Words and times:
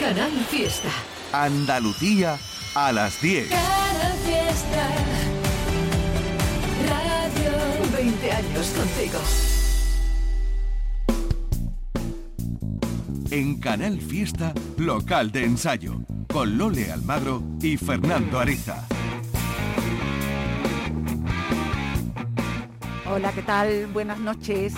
Canal 0.00 0.32
Fiesta. 0.48 0.88
Andalucía 1.30 2.38
a 2.74 2.90
las 2.90 3.20
10. 3.20 3.50
Canal 3.50 4.12
Fiesta. 4.24 4.88
Radio 6.88 7.92
20 7.92 8.32
años 8.32 8.66
contigo. 8.70 9.18
En 13.30 13.60
Canal 13.60 14.00
Fiesta, 14.00 14.54
local 14.78 15.30
de 15.32 15.44
ensayo, 15.44 16.00
con 16.32 16.56
Lole 16.56 16.90
Almagro 16.90 17.42
y 17.60 17.76
Fernando 17.76 18.40
Ariza. 18.40 18.88
Hola, 23.06 23.32
¿qué 23.32 23.42
tal? 23.42 23.86
Buenas 23.88 24.18
noches. 24.18 24.72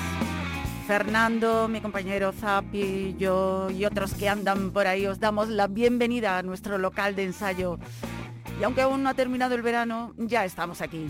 Fernando, 0.86 1.68
mi 1.68 1.80
compañero 1.80 2.32
Zapi, 2.32 3.14
yo 3.16 3.70
y 3.70 3.84
otros 3.84 4.14
que 4.14 4.28
andan 4.28 4.72
por 4.72 4.88
ahí, 4.88 5.06
os 5.06 5.20
damos 5.20 5.48
la 5.48 5.68
bienvenida 5.68 6.38
a 6.38 6.42
nuestro 6.42 6.76
local 6.76 7.14
de 7.14 7.24
ensayo. 7.24 7.78
Y 8.60 8.64
aunque 8.64 8.82
aún 8.82 9.02
no 9.02 9.08
ha 9.08 9.14
terminado 9.14 9.54
el 9.54 9.62
verano, 9.62 10.12
ya 10.18 10.44
estamos 10.44 10.80
aquí. 10.80 11.08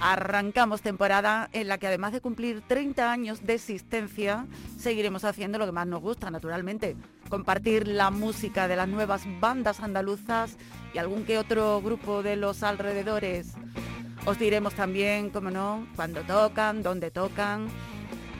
Arrancamos 0.00 0.82
temporada 0.82 1.48
en 1.52 1.66
la 1.66 1.78
que 1.78 1.88
además 1.88 2.12
de 2.12 2.20
cumplir 2.20 2.62
30 2.66 3.10
años 3.10 3.44
de 3.44 3.54
existencia, 3.54 4.46
seguiremos 4.78 5.24
haciendo 5.24 5.58
lo 5.58 5.66
que 5.66 5.72
más 5.72 5.88
nos 5.88 6.00
gusta, 6.00 6.30
naturalmente. 6.30 6.96
Compartir 7.28 7.88
la 7.88 8.10
música 8.10 8.68
de 8.68 8.76
las 8.76 8.88
nuevas 8.88 9.22
bandas 9.40 9.80
andaluzas 9.80 10.56
y 10.94 10.98
algún 10.98 11.24
que 11.24 11.38
otro 11.38 11.82
grupo 11.82 12.22
de 12.22 12.36
los 12.36 12.62
alrededores. 12.62 13.54
Os 14.26 14.38
diremos 14.38 14.74
también, 14.74 15.30
como 15.30 15.50
no, 15.50 15.86
cuándo 15.96 16.22
tocan, 16.22 16.82
dónde 16.84 17.10
tocan 17.10 17.68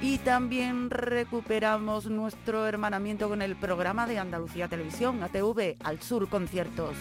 y 0.01 0.19
también 0.19 0.91
recuperamos 0.91 2.07
nuestro 2.07 2.67
hermanamiento 2.67 3.29
con 3.29 3.43
el 3.43 3.57
programa 3.57 4.07
de 4.07 4.19
Andalucía 4.19 4.69
Televisión, 4.69 5.23
ATV, 5.23 5.77
Al 5.83 6.01
Sur 6.01 6.29
Conciertos. 6.29 6.95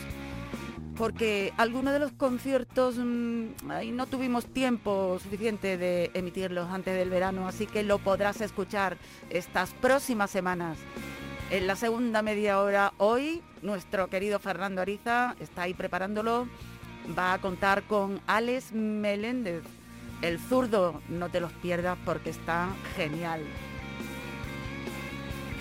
Porque 0.96 1.54
algunos 1.58 1.94
de 1.94 2.00
los 2.00 2.12
conciertos 2.14 2.96
mm, 2.98 3.94
no 3.94 4.08
tuvimos 4.08 4.48
tiempo 4.48 5.20
suficiente 5.22 5.78
de 5.78 6.10
emitirlos 6.16 6.70
antes 6.72 6.96
del 6.96 7.12
verano, 7.12 7.48
así 7.48 7.68
que 7.68 7.84
lo 7.84 8.00
podrás 8.00 8.42
escuchar 8.42 8.98
estas 9.30 9.74
próximas 9.74 10.32
semanas. 10.32 10.80
En 11.52 11.68
la 11.68 11.76
segunda 11.76 12.24
media 12.24 12.60
hora 12.60 12.94
hoy, 12.98 13.44
nuestro 13.62 14.10
querido 14.10 14.40
Fernando 14.40 14.82
Ariza 14.82 15.36
está 15.40 15.64
ahí 15.64 15.76
preparándolo. 15.76 16.48
Va 17.18 17.34
a 17.34 17.42
contar 17.42 17.84
con 17.84 18.20
Alex 18.26 18.74
Meléndez, 18.74 19.64
el 20.22 20.40
zurdo, 20.40 21.02
no 21.10 21.30
te 21.30 21.40
los 21.40 21.52
pierdas 21.54 21.98
porque 22.06 22.30
está 22.30 22.70
genial. 22.96 23.42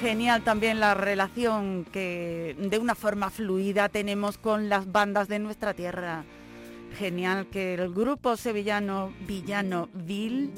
Genial 0.01 0.43
también 0.43 0.79
la 0.79 0.95
relación 0.95 1.87
que 1.91 2.55
de 2.59 2.79
una 2.79 2.95
forma 2.95 3.31
fluida 3.31 3.89
tenemos 3.89 4.37
con 4.37 4.69
las 4.69 4.91
bandas 4.93 5.29
de 5.29 5.39
nuestra 5.39 5.75
tierra. 5.75 6.25
Genial 6.99 7.47
que 7.47 7.75
el 7.75 7.93
grupo 7.93 8.37
sevillano 8.37 9.13
Villano 9.27 9.89
Vil 9.95 10.53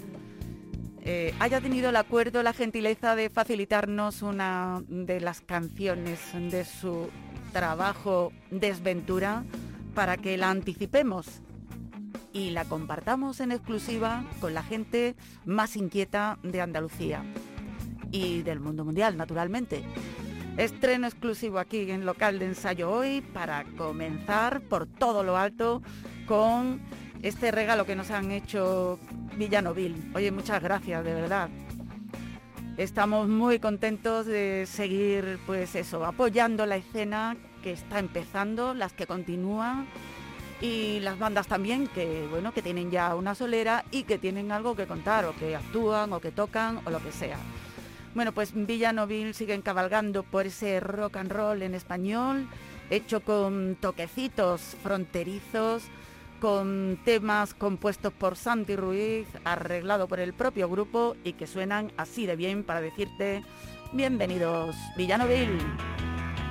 eh, 1.03 1.35
haya 1.39 1.61
tenido 1.61 1.91
el 1.91 1.97
acuerdo, 1.97 2.43
la 2.43 2.53
gentileza 2.53 3.15
de 3.17 3.31
facilitarnos 3.31 4.23
una 4.23 4.83
de 4.89 5.21
las 5.21 5.41
canciones 5.41 6.21
de 6.35 6.65
su 6.65 7.09
trabajo 7.53 8.33
Desventura 8.51 9.45
para 9.95 10.17
que 10.17 10.37
la 10.37 10.51
anticipemos 10.51 11.43
y 12.33 12.51
la 12.51 12.65
compartamos 12.65 13.41
en 13.41 13.53
exclusiva 13.53 14.25
con 14.41 14.55
la 14.55 14.63
gente 14.63 15.17
más 15.45 15.77
inquieta 15.77 16.39
de 16.43 16.61
Andalucía 16.61 17.25
y 18.11 18.43
del 18.43 18.61
mundo 18.61 18.85
mundial, 18.85 19.17
naturalmente. 19.17 19.83
Estreno 20.57 21.07
exclusivo 21.07 21.59
aquí 21.59 21.91
en 21.91 22.05
local 22.05 22.39
de 22.39 22.47
ensayo 22.47 22.91
hoy 22.91 23.21
para 23.21 23.65
comenzar 23.77 24.61
por 24.63 24.87
todo 24.87 25.23
lo 25.23 25.37
alto 25.37 25.83
con 26.27 26.81
este 27.23 27.51
regalo 27.51 27.87
que 27.87 27.97
nos 27.97 28.11
han 28.11 28.31
hecho 28.33 28.99
Villanovil. 29.37 30.11
Oye, 30.15 30.33
muchas 30.33 30.63
gracias, 30.63 31.05
de 31.05 31.15
verdad. 31.15 31.49
Estamos 32.77 33.29
muy 33.29 33.59
contentos 33.59 34.27
de 34.27 34.65
seguir, 34.67 35.39
pues 35.47 35.75
eso, 35.75 36.05
apoyando 36.05 36.65
la 36.65 36.77
escena 36.77 37.37
que 37.63 37.73
está 37.73 37.99
empezando, 37.99 38.73
las 38.73 38.93
que 38.93 39.07
continúan 39.07 39.89
y 40.61 41.01
las 41.01 41.19
bandas 41.19 41.47
también 41.47 41.87
que 41.87 42.27
bueno 42.31 42.53
que 42.53 42.63
tienen 42.63 42.91
ya 42.91 43.15
una 43.15 43.35
solera 43.35 43.85
y 43.91 44.03
que 44.03 44.19
tienen 44.19 44.51
algo 44.51 44.75
que 44.75 44.87
contar 44.87 45.25
o 45.25 45.35
que 45.37 45.55
actúan 45.55 46.13
o 46.13 46.21
que 46.21 46.33
tocan 46.33 46.81
o 46.85 46.91
lo 46.91 47.01
que 47.01 47.13
sea. 47.13 47.39
Bueno, 48.15 48.33
pues 48.33 48.53
Villanovil 48.55 49.35
siguen 49.35 49.63
cabalgando 49.63 50.23
por 50.23 50.47
ese 50.47 50.81
rock 50.81 51.17
and 51.17 51.31
roll 51.31 51.63
en 51.63 51.75
español, 51.75 52.49
hecho 52.91 53.21
con 53.21 53.77
toquecitos 53.81 54.77
fronterizos, 54.83 55.85
con 56.41 56.99
temas 57.05 57.55
compuestos 57.55 58.13
por 58.13 58.37
Santi 58.37 58.77
Ruiz, 58.77 59.29
arreglado 59.45 60.09
por 60.09 60.21
el 60.21 60.33
propio 60.33 60.69
grupo 60.69 61.17
y 61.23 61.35
que 61.35 61.47
suenan 61.47 61.93
así 61.97 62.27
de 62.27 62.37
bien 62.37 62.65
para 62.65 62.81
decirte 62.81 63.45
bienvenidos 63.93 64.75
Villanovil, 64.97 65.59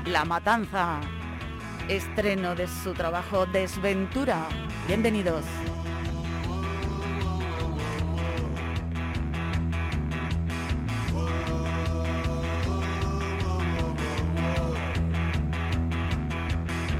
La 0.05 0.25
Matanza 0.25 1.01
estreno 1.89 2.55
de 2.55 2.67
su 2.67 2.93
trabajo 2.93 3.45
Desventura. 3.45 4.47
Bienvenidos. 4.87 5.43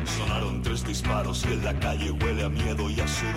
Sonaron 0.06 0.62
tres 0.62 0.86
disparos 0.86 1.46
y 1.46 1.54
en 1.54 1.66
la 1.66 1.74
calle 1.80 2.12
huele 2.12 2.46
a 2.46 2.50
miedo 2.50 2.90
y 2.90 3.00
a 3.00 3.08
sudor. 3.08 3.34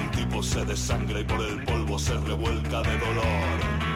Un 0.00 0.10
tipo 0.12 0.42
se 0.42 0.64
desangra 0.64 1.20
y 1.20 1.24
por 1.24 1.40
el 1.40 1.64
polvo 1.64 1.98
se 1.98 2.14
revuelca 2.14 2.82
de 2.82 2.98
dolor. 2.98 3.93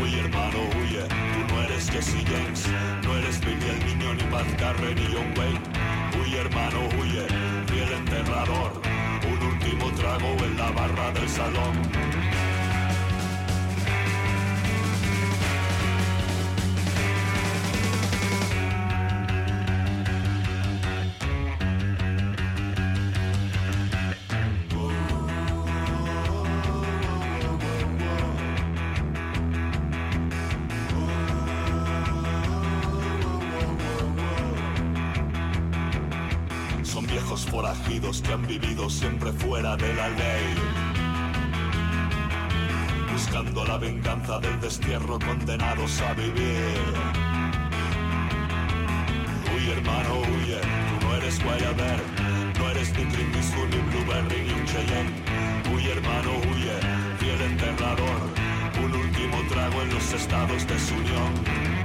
Huye 0.00 0.20
hermano, 0.20 0.58
huye, 0.76 1.02
tú 1.08 1.54
no 1.54 1.62
eres 1.62 1.90
Jesse 1.90 2.24
James, 2.26 2.68
no 3.02 3.16
eres 3.16 3.40
Billy 3.40 3.68
el 3.70 3.86
niño, 3.86 4.14
ni 4.14 4.24
Matt 4.24 4.56
Carrey, 4.58 4.94
ni 4.94 5.06
John 5.12 5.32
Wayne. 5.36 5.60
Huye 6.18 6.40
hermano, 6.40 6.80
huye, 6.98 7.26
fiel 7.66 7.92
enterrador, 7.92 8.72
un 9.30 9.46
último 9.46 9.90
trago 9.92 10.36
en 10.44 10.56
la 10.56 10.70
barra 10.72 11.12
del 11.12 11.28
salón. 11.28 12.25
Son 36.96 37.06
viejos 37.06 37.44
forajidos 37.44 38.22
que 38.22 38.32
han 38.32 38.46
vivido 38.46 38.88
siempre 38.88 39.30
fuera 39.30 39.76
de 39.76 39.92
la 39.92 40.08
ley. 40.08 40.54
Buscando 43.12 43.66
la 43.66 43.76
venganza 43.76 44.38
del 44.38 44.58
destierro, 44.60 45.18
condenados 45.18 46.00
a 46.00 46.14
vivir. 46.14 46.80
Huye 49.54 49.72
hermano, 49.74 50.20
huye, 50.20 50.58
tú 50.58 51.06
no 51.06 51.16
eres 51.16 51.44
Guayaber, 51.44 52.00
no 52.58 52.70
eres 52.70 52.88
ni 52.96 53.04
Clint 53.04 53.34
ni 53.34 53.78
Blueberry, 53.90 54.40
ni 54.44 54.52
un 54.54 54.64
Cheyenne. 54.64 55.10
Huye 55.70 55.92
hermano, 55.92 56.30
huye, 56.50 56.80
fiel 57.18 57.42
enterrador, 57.42 58.20
un 58.82 58.94
último 58.94 59.36
trago 59.50 59.82
en 59.82 59.90
los 59.92 60.12
estados 60.14 60.66
de 60.66 60.78
su 60.78 60.94
unión. 60.94 61.75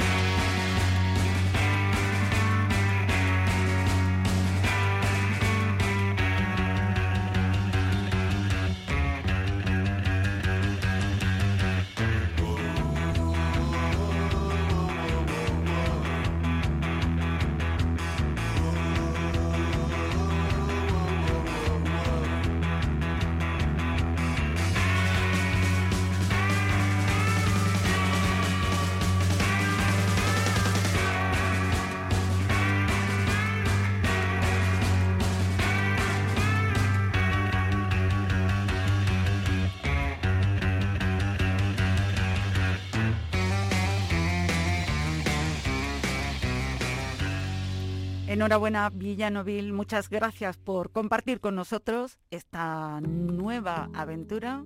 Enhorabuena 48.42 48.90
Villanovil, 48.90 49.72
muchas 49.72 50.10
gracias 50.10 50.58
por 50.58 50.90
compartir 50.92 51.40
con 51.40 51.54
nosotros 51.54 52.18
esta 52.32 53.00
nueva 53.02 53.92
aventura 53.94 54.66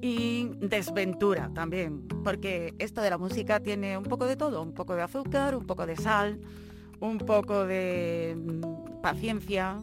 y 0.00 0.48
desventura 0.54 1.50
también, 1.54 2.08
porque 2.24 2.72
esto 2.78 3.02
de 3.02 3.10
la 3.10 3.18
música 3.18 3.60
tiene 3.60 3.98
un 3.98 4.04
poco 4.04 4.24
de 4.24 4.36
todo, 4.36 4.62
un 4.62 4.72
poco 4.72 4.94
de 4.94 5.02
azúcar, 5.02 5.54
un 5.54 5.66
poco 5.66 5.84
de 5.84 5.96
sal, 5.96 6.40
un 6.98 7.18
poco 7.18 7.66
de 7.66 8.34
mm, 8.38 9.02
paciencia, 9.02 9.76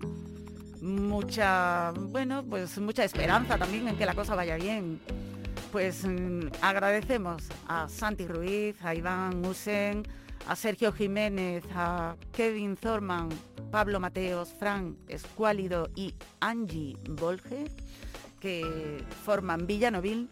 mucha, 0.81 1.92
bueno, 1.92 2.44
pues 2.44 2.75
mucha 2.80 3.04
esperanza 3.04 3.60
también 3.60 3.88
en 3.88 3.98
que 3.98 4.08
la 4.08 4.16
cosa 4.16 4.34
vaya 4.34 4.56
bien. 4.56 5.00
Pues 5.72 6.08
mm, 6.08 6.48
agradecemos 6.60 7.44
a 7.68 7.88
Santi 7.88 8.25
Ruiz, 8.25 8.84
a 8.84 8.96
Iván 8.96 9.46
Usen, 9.46 10.01
a 10.48 10.56
Sergio 10.56 10.92
Jiménez, 10.92 11.64
a 11.74 12.16
Kevin 12.32 12.76
Thorman, 12.76 13.30
Pablo 13.72 14.00
Mateos, 14.00 14.54
Frank 14.60 14.96
Escuálido 15.08 15.90
y 15.96 16.14
Angie 16.40 16.98
Volge, 17.10 17.66
que 18.40 19.04
forman 19.24 19.66
Villanovil, 19.66 20.30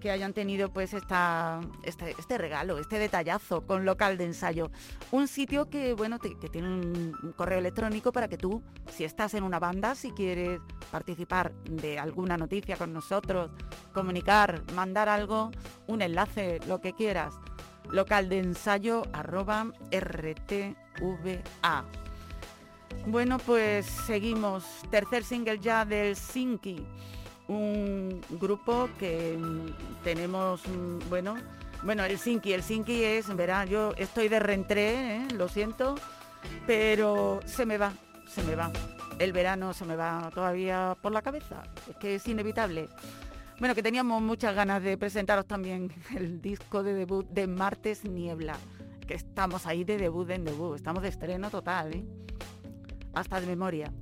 que 0.00 0.10
hayan 0.10 0.32
tenido 0.32 0.72
pues 0.72 0.94
esta, 0.94 1.60
este, 1.82 2.14
este, 2.18 2.38
regalo, 2.38 2.78
este 2.78 2.98
detallazo 2.98 3.66
con 3.66 3.84
local 3.84 4.16
de 4.16 4.26
ensayo. 4.26 4.70
Un 5.10 5.26
sitio 5.28 5.68
que, 5.68 5.92
bueno, 5.92 6.18
que 6.18 6.34
tiene 6.48 6.68
un, 6.68 7.34
correo 7.36 7.58
electrónico 7.58 8.12
para 8.12 8.28
que 8.28 8.36
tú, 8.36 8.62
si 8.92 9.04
estás 9.04 9.34
en 9.34 9.42
una 9.42 9.58
banda, 9.58 9.94
si 9.94 10.12
quieres 10.12 10.60
participar 10.90 11.52
de 11.64 11.98
alguna 11.98 12.36
noticia 12.36 12.76
con 12.76 12.92
nosotros, 12.92 13.50
comunicar, 13.92 14.62
mandar 14.74 15.08
algo, 15.08 15.50
un 15.86 16.02
enlace, 16.02 16.60
lo 16.66 16.80
que 16.80 16.92
quieras, 16.92 17.34
local 17.90 18.28
de 18.28 18.38
ensayo 18.38 19.02
arroba 19.12 19.72
rtva. 19.90 21.84
Bueno, 23.06 23.38
pues 23.38 23.86
seguimos. 23.86 24.64
Tercer 24.90 25.24
single 25.24 25.58
ya 25.58 25.84
del 25.84 26.16
Sinki, 26.16 26.86
un 27.48 28.20
grupo 28.30 28.88
que 28.98 29.38
tenemos, 30.04 30.66
mm, 30.66 31.08
bueno, 31.08 31.36
bueno, 31.82 32.04
el 32.04 32.18
Sinki, 32.18 32.52
el 32.52 32.62
Sinki 32.62 33.04
es, 33.04 33.34
verá, 33.34 33.64
yo 33.64 33.92
estoy 33.96 34.28
de 34.28 34.40
reentré, 34.40 35.16
¿eh? 35.16 35.28
lo 35.34 35.48
siento, 35.48 35.94
pero 36.66 37.40
se 37.46 37.64
me 37.66 37.78
va, 37.78 37.92
se 38.28 38.42
me 38.42 38.54
va. 38.54 38.70
El 39.18 39.32
verano 39.32 39.72
se 39.72 39.84
me 39.84 39.96
va 39.96 40.30
todavía 40.34 40.96
por 41.00 41.12
la 41.12 41.22
cabeza, 41.22 41.62
es 41.88 41.96
que 41.96 42.16
es 42.16 42.28
inevitable. 42.28 42.88
Bueno, 43.58 43.74
que 43.74 43.82
teníamos 43.82 44.22
muchas 44.22 44.54
ganas 44.54 44.84
de 44.84 44.96
presentaros 44.96 45.44
también 45.44 45.90
el 46.16 46.40
disco 46.40 46.84
de 46.84 46.94
debut 46.94 47.28
de 47.28 47.48
Martes 47.48 48.04
Niebla, 48.04 48.56
que 49.06 49.14
estamos 49.14 49.66
ahí 49.66 49.82
de 49.82 49.98
debut 49.98 50.30
en 50.30 50.44
debut, 50.44 50.76
estamos 50.76 51.02
de 51.02 51.08
estreno 51.08 51.50
total, 51.50 51.92
¿eh? 51.92 52.04
hasta 53.14 53.40
de 53.40 53.46
memoria. 53.48 53.92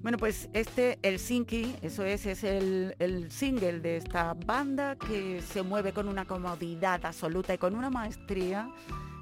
Bueno, 0.00 0.16
pues 0.16 0.48
este, 0.52 0.98
el 1.02 1.18
Sinky, 1.18 1.74
eso 1.82 2.04
es, 2.04 2.26
es 2.26 2.44
el, 2.44 3.26
single 3.30 3.80
de 3.80 3.96
esta 3.96 4.34
banda 4.34 4.96
que 4.96 5.42
se 5.42 5.62
mueve 5.62 5.92
con 5.92 6.08
una 6.08 6.24
comodidad 6.24 7.04
absoluta 7.04 7.54
y 7.54 7.58
con 7.58 7.74
una 7.74 7.90
maestría 7.90 8.70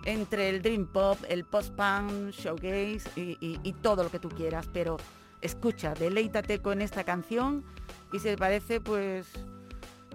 entre 0.05 0.51
el 0.51 0.61
dream 0.61 0.87
pop, 0.93 1.17
el 1.29 1.45
post-punk, 1.45 2.33
showgaze 2.33 3.09
y, 3.15 3.39
y 3.41 3.73
todo 3.75 4.03
lo 4.03 4.11
que 4.11 4.19
tú 4.19 4.29
quieras. 4.29 4.69
Pero 4.73 4.97
escucha, 5.41 5.95
deleítate 5.95 6.59
con 6.59 6.83
esta 6.83 7.05
canción 7.05 7.65
y 8.13 8.19
si 8.19 8.25
te 8.25 8.37
parece, 8.37 8.81
pues 8.81 9.33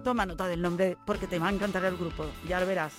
Toma 0.02 0.26
nota 0.26 0.46
del 0.48 0.62
nombre 0.62 0.96
porque 1.04 1.26
te 1.26 1.38
va 1.38 1.48
a 1.48 1.52
encantar 1.52 1.84
el 1.84 1.96
grupo, 1.96 2.24
ya 2.48 2.60
lo 2.60 2.66
verás. 2.66 2.94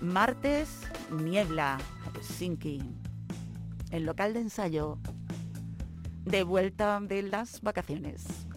Martes, 0.00 0.88
Niebla, 1.10 1.78
Helsinki. 2.14 2.82
El 3.90 4.04
local 4.04 4.32
de 4.34 4.40
ensayo. 4.40 4.98
De 6.24 6.42
vuelta 6.42 7.00
de 7.00 7.22
las 7.22 7.60
vacaciones. 7.60 8.49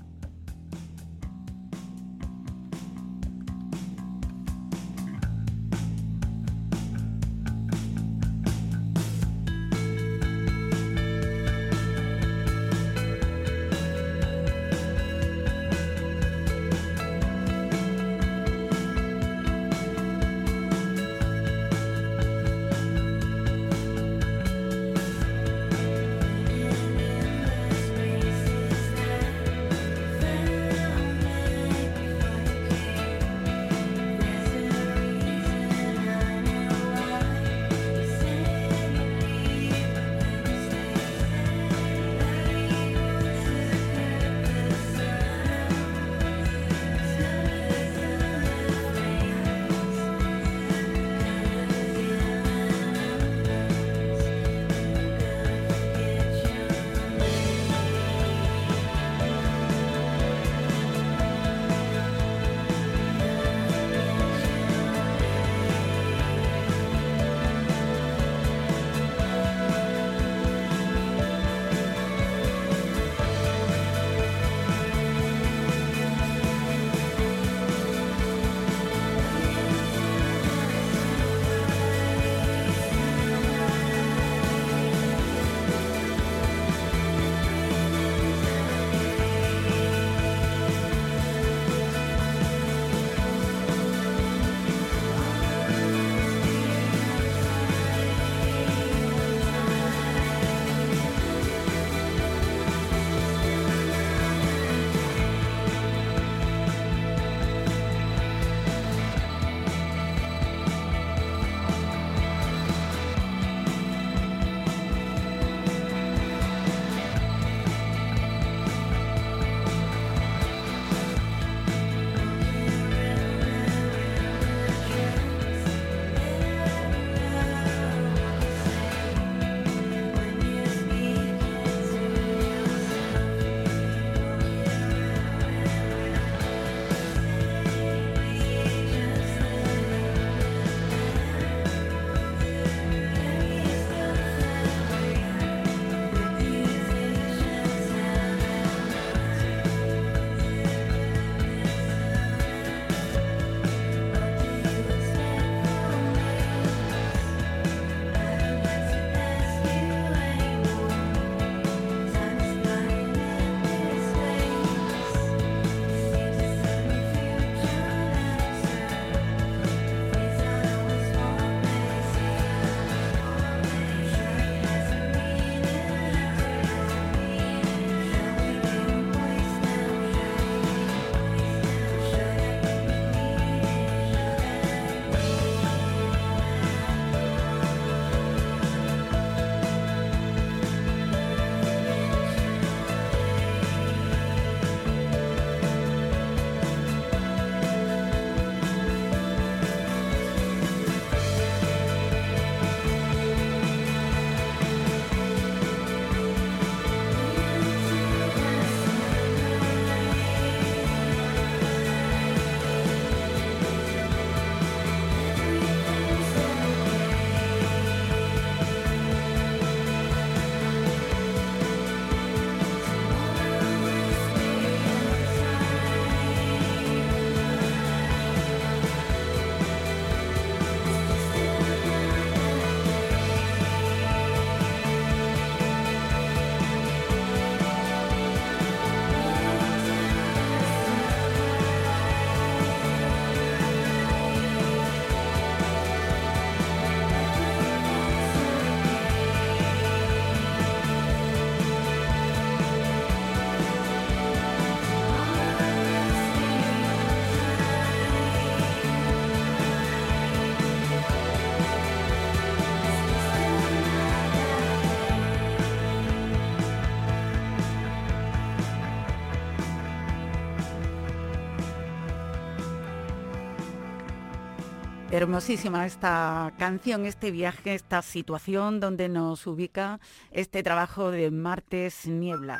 Hermosísima 275.13 275.85
esta 275.85 276.51
canción, 276.57 277.05
este 277.05 277.29
viaje, 277.29 277.75
esta 277.75 278.01
situación 278.01 278.79
donde 278.79 279.09
nos 279.09 279.45
ubica 279.45 279.99
este 280.31 280.63
trabajo 280.63 281.11
de 281.11 281.29
Martes 281.29 282.07
Niebla. 282.07 282.59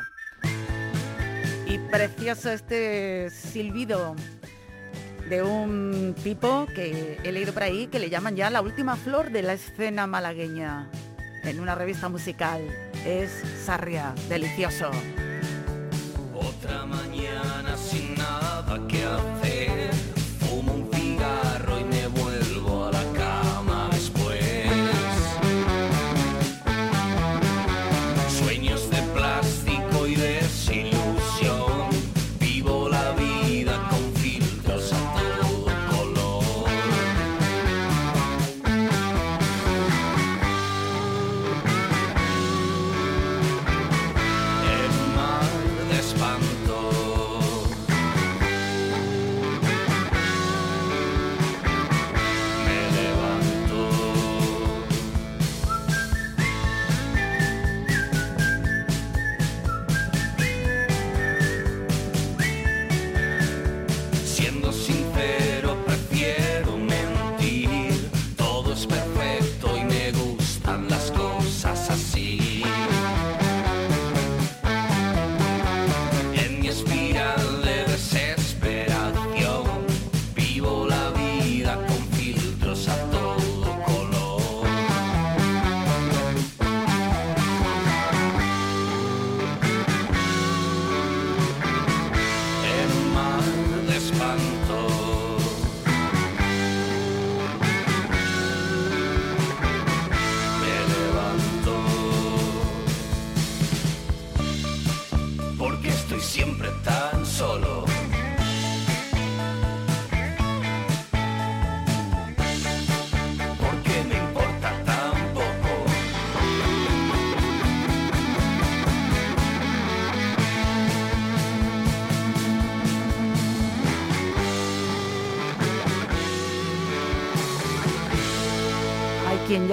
Y 1.66 1.78
precioso 1.90 2.52
este 2.52 3.30
silbido 3.30 4.14
de 5.28 5.42
un 5.42 6.14
tipo 6.22 6.68
que 6.72 7.18
he 7.24 7.32
leído 7.32 7.52
por 7.52 7.64
ahí 7.64 7.88
que 7.88 7.98
le 7.98 8.08
llaman 8.08 8.36
ya 8.36 8.50
la 8.50 8.62
última 8.62 8.94
flor 8.94 9.32
de 9.32 9.42
la 9.42 9.54
escena 9.54 10.06
malagueña 10.06 10.88
en 11.42 11.58
una 11.58 11.74
revista 11.74 12.08
musical. 12.08 12.62
Es 13.04 13.32
Sarria, 13.64 14.14
delicioso. 14.28 14.92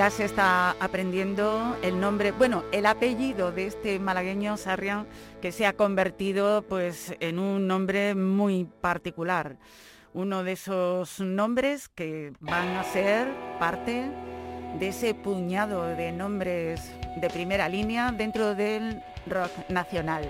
Ya 0.01 0.09
se 0.09 0.25
está 0.25 0.71
aprendiendo 0.79 1.77
el 1.83 1.99
nombre, 1.99 2.31
bueno, 2.31 2.63
el 2.71 2.87
apellido 2.87 3.51
de 3.51 3.67
este 3.67 3.99
malagueño 3.99 4.57
Sarrián 4.57 5.05
que 5.43 5.51
se 5.51 5.67
ha 5.67 5.73
convertido 5.73 6.63
pues 6.63 7.15
en 7.19 7.37
un 7.37 7.67
nombre 7.67 8.15
muy 8.15 8.65
particular. 8.65 9.57
Uno 10.15 10.43
de 10.43 10.53
esos 10.53 11.19
nombres 11.19 11.87
que 11.87 12.33
van 12.39 12.69
a 12.77 12.83
ser 12.83 13.27
parte 13.59 14.09
de 14.79 14.87
ese 14.87 15.13
puñado 15.13 15.83
de 15.83 16.11
nombres 16.11 16.81
de 17.17 17.29
primera 17.29 17.69
línea 17.69 18.11
dentro 18.11 18.55
del 18.55 19.03
rock 19.27 19.51
nacional. 19.69 20.23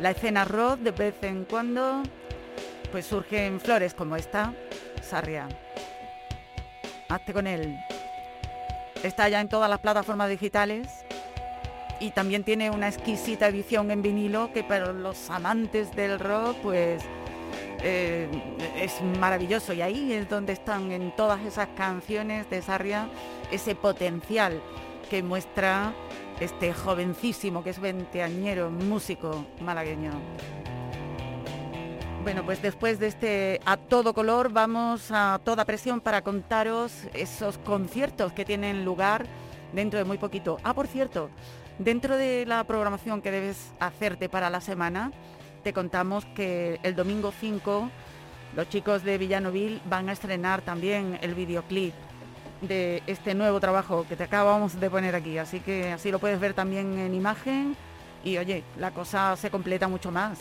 La 0.00 0.12
escena 0.12 0.44
rock 0.44 0.78
de 0.78 0.92
vez 0.92 1.20
en 1.22 1.44
cuando 1.44 2.04
pues 2.92 3.04
surgen 3.06 3.58
flores 3.58 3.94
como 3.94 4.14
esta, 4.14 4.54
Sarria. 5.02 5.48
Hazte 7.08 7.32
con 7.32 7.48
él. 7.48 7.76
Está 9.02 9.28
ya 9.28 9.40
en 9.40 9.48
todas 9.48 9.70
las 9.70 9.78
plataformas 9.78 10.28
digitales 10.28 11.04
y 12.00 12.10
también 12.10 12.44
tiene 12.44 12.70
una 12.70 12.88
exquisita 12.88 13.48
edición 13.48 13.90
en 13.90 14.02
vinilo 14.02 14.52
que 14.52 14.62
para 14.62 14.92
los 14.92 15.30
amantes 15.30 15.94
del 15.94 16.18
rock 16.18 16.56
pues 16.62 17.02
eh, 17.82 18.28
es 18.76 19.00
maravilloso 19.18 19.72
y 19.72 19.82
ahí 19.82 20.12
es 20.12 20.28
donde 20.28 20.52
están 20.52 20.92
en 20.92 21.14
todas 21.14 21.40
esas 21.42 21.68
canciones 21.76 22.48
de 22.50 22.60
Sarria 22.62 23.08
ese 23.50 23.74
potencial 23.74 24.60
que 25.08 25.22
muestra 25.22 25.94
este 26.40 26.72
jovencísimo 26.74 27.62
que 27.62 27.70
es 27.70 27.80
veinteañero 27.80 28.70
músico 28.70 29.46
malagueño. 29.60 30.10
Bueno, 32.26 32.44
pues 32.44 32.60
después 32.60 32.98
de 32.98 33.06
este 33.06 33.60
a 33.66 33.76
todo 33.76 34.12
color 34.12 34.52
vamos 34.52 35.12
a 35.12 35.38
toda 35.44 35.64
presión 35.64 36.00
para 36.00 36.22
contaros 36.22 36.92
esos 37.14 37.56
conciertos 37.58 38.32
que 38.32 38.44
tienen 38.44 38.84
lugar 38.84 39.26
dentro 39.72 40.00
de 40.00 40.04
muy 40.04 40.18
poquito. 40.18 40.58
Ah, 40.64 40.74
por 40.74 40.88
cierto, 40.88 41.30
dentro 41.78 42.16
de 42.16 42.44
la 42.44 42.64
programación 42.64 43.22
que 43.22 43.30
debes 43.30 43.70
hacerte 43.78 44.28
para 44.28 44.50
la 44.50 44.60
semana, 44.60 45.12
te 45.62 45.72
contamos 45.72 46.24
que 46.34 46.80
el 46.82 46.96
domingo 46.96 47.30
5 47.30 47.90
los 48.56 48.68
chicos 48.70 49.04
de 49.04 49.18
Villanovil 49.18 49.80
van 49.88 50.08
a 50.08 50.12
estrenar 50.12 50.62
también 50.62 51.20
el 51.22 51.32
videoclip 51.32 51.94
de 52.60 53.04
este 53.06 53.36
nuevo 53.36 53.60
trabajo 53.60 54.04
que 54.08 54.16
te 54.16 54.24
acabamos 54.24 54.80
de 54.80 54.90
poner 54.90 55.14
aquí. 55.14 55.38
Así 55.38 55.60
que 55.60 55.92
así 55.92 56.10
lo 56.10 56.18
puedes 56.18 56.40
ver 56.40 56.54
también 56.54 56.98
en 56.98 57.14
imagen 57.14 57.76
y 58.24 58.36
oye, 58.36 58.64
la 58.80 58.90
cosa 58.90 59.36
se 59.36 59.48
completa 59.48 59.86
mucho 59.86 60.10
más. 60.10 60.40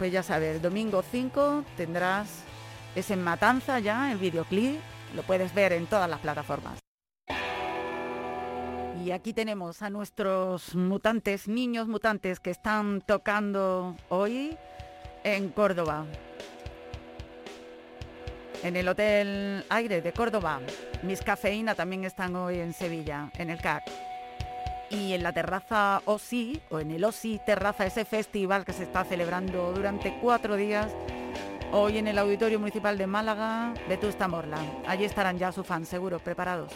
Pues 0.00 0.12
ya 0.12 0.22
sabes, 0.22 0.56
el 0.56 0.62
domingo 0.62 1.02
5 1.02 1.62
tendrás 1.76 2.42
ese 2.94 3.16
Matanza 3.16 3.80
ya, 3.80 4.10
el 4.10 4.16
videoclip, 4.16 4.80
lo 5.14 5.22
puedes 5.24 5.52
ver 5.52 5.74
en 5.74 5.86
todas 5.86 6.08
las 6.08 6.20
plataformas. 6.20 6.78
Y 9.04 9.10
aquí 9.10 9.34
tenemos 9.34 9.82
a 9.82 9.90
nuestros 9.90 10.74
mutantes, 10.74 11.48
niños 11.48 11.86
mutantes 11.86 12.40
que 12.40 12.48
están 12.48 13.02
tocando 13.02 13.94
hoy 14.08 14.56
en 15.22 15.50
Córdoba. 15.50 16.06
En 18.62 18.76
el 18.76 18.88
Hotel 18.88 19.66
Aire 19.68 20.00
de 20.00 20.12
Córdoba. 20.14 20.62
Mis 21.02 21.20
Cafeína 21.20 21.74
también 21.74 22.04
están 22.04 22.36
hoy 22.36 22.58
en 22.58 22.72
Sevilla, 22.72 23.30
en 23.34 23.50
el 23.50 23.60
CAC. 23.60 24.09
Y 24.90 25.12
en 25.12 25.22
la 25.22 25.32
terraza 25.32 26.02
OSI, 26.04 26.60
o 26.68 26.80
en 26.80 26.90
el 26.90 27.04
OSI 27.04 27.40
Terraza, 27.46 27.86
ese 27.86 28.04
festival 28.04 28.64
que 28.64 28.72
se 28.72 28.82
está 28.82 29.04
celebrando 29.04 29.72
durante 29.72 30.18
cuatro 30.20 30.56
días, 30.56 30.90
hoy 31.70 31.98
en 31.98 32.08
el 32.08 32.18
Auditorio 32.18 32.58
Municipal 32.58 32.98
de 32.98 33.06
Málaga, 33.06 33.72
Vetusta 33.88 34.26
Morla. 34.26 34.58
Allí 34.88 35.04
estarán 35.04 35.38
ya 35.38 35.52
sus 35.52 35.64
fans, 35.64 35.88
seguro, 35.88 36.18
preparados. 36.18 36.72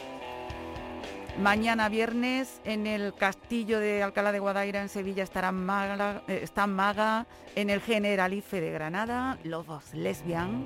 Mañana 1.41 1.89
viernes 1.89 2.61
en 2.65 2.87
el 2.87 3.13
Castillo 3.13 3.81
de 3.81 4.05
Alcalá 4.05 4.31
de 4.31 4.39
Guadaira 4.39 4.81
en 4.81 4.89
Sevilla 4.89 5.25
estará 5.25 5.51
Maga, 5.51 6.23
eh, 6.29 6.39
está 6.45 6.69
Maga, 6.69 7.27
en 7.57 7.71
el 7.71 7.81
Generalife 7.81 8.61
de 8.61 8.71
Granada, 8.71 9.37
Lobos 9.43 9.93
Lesbian 9.93 10.65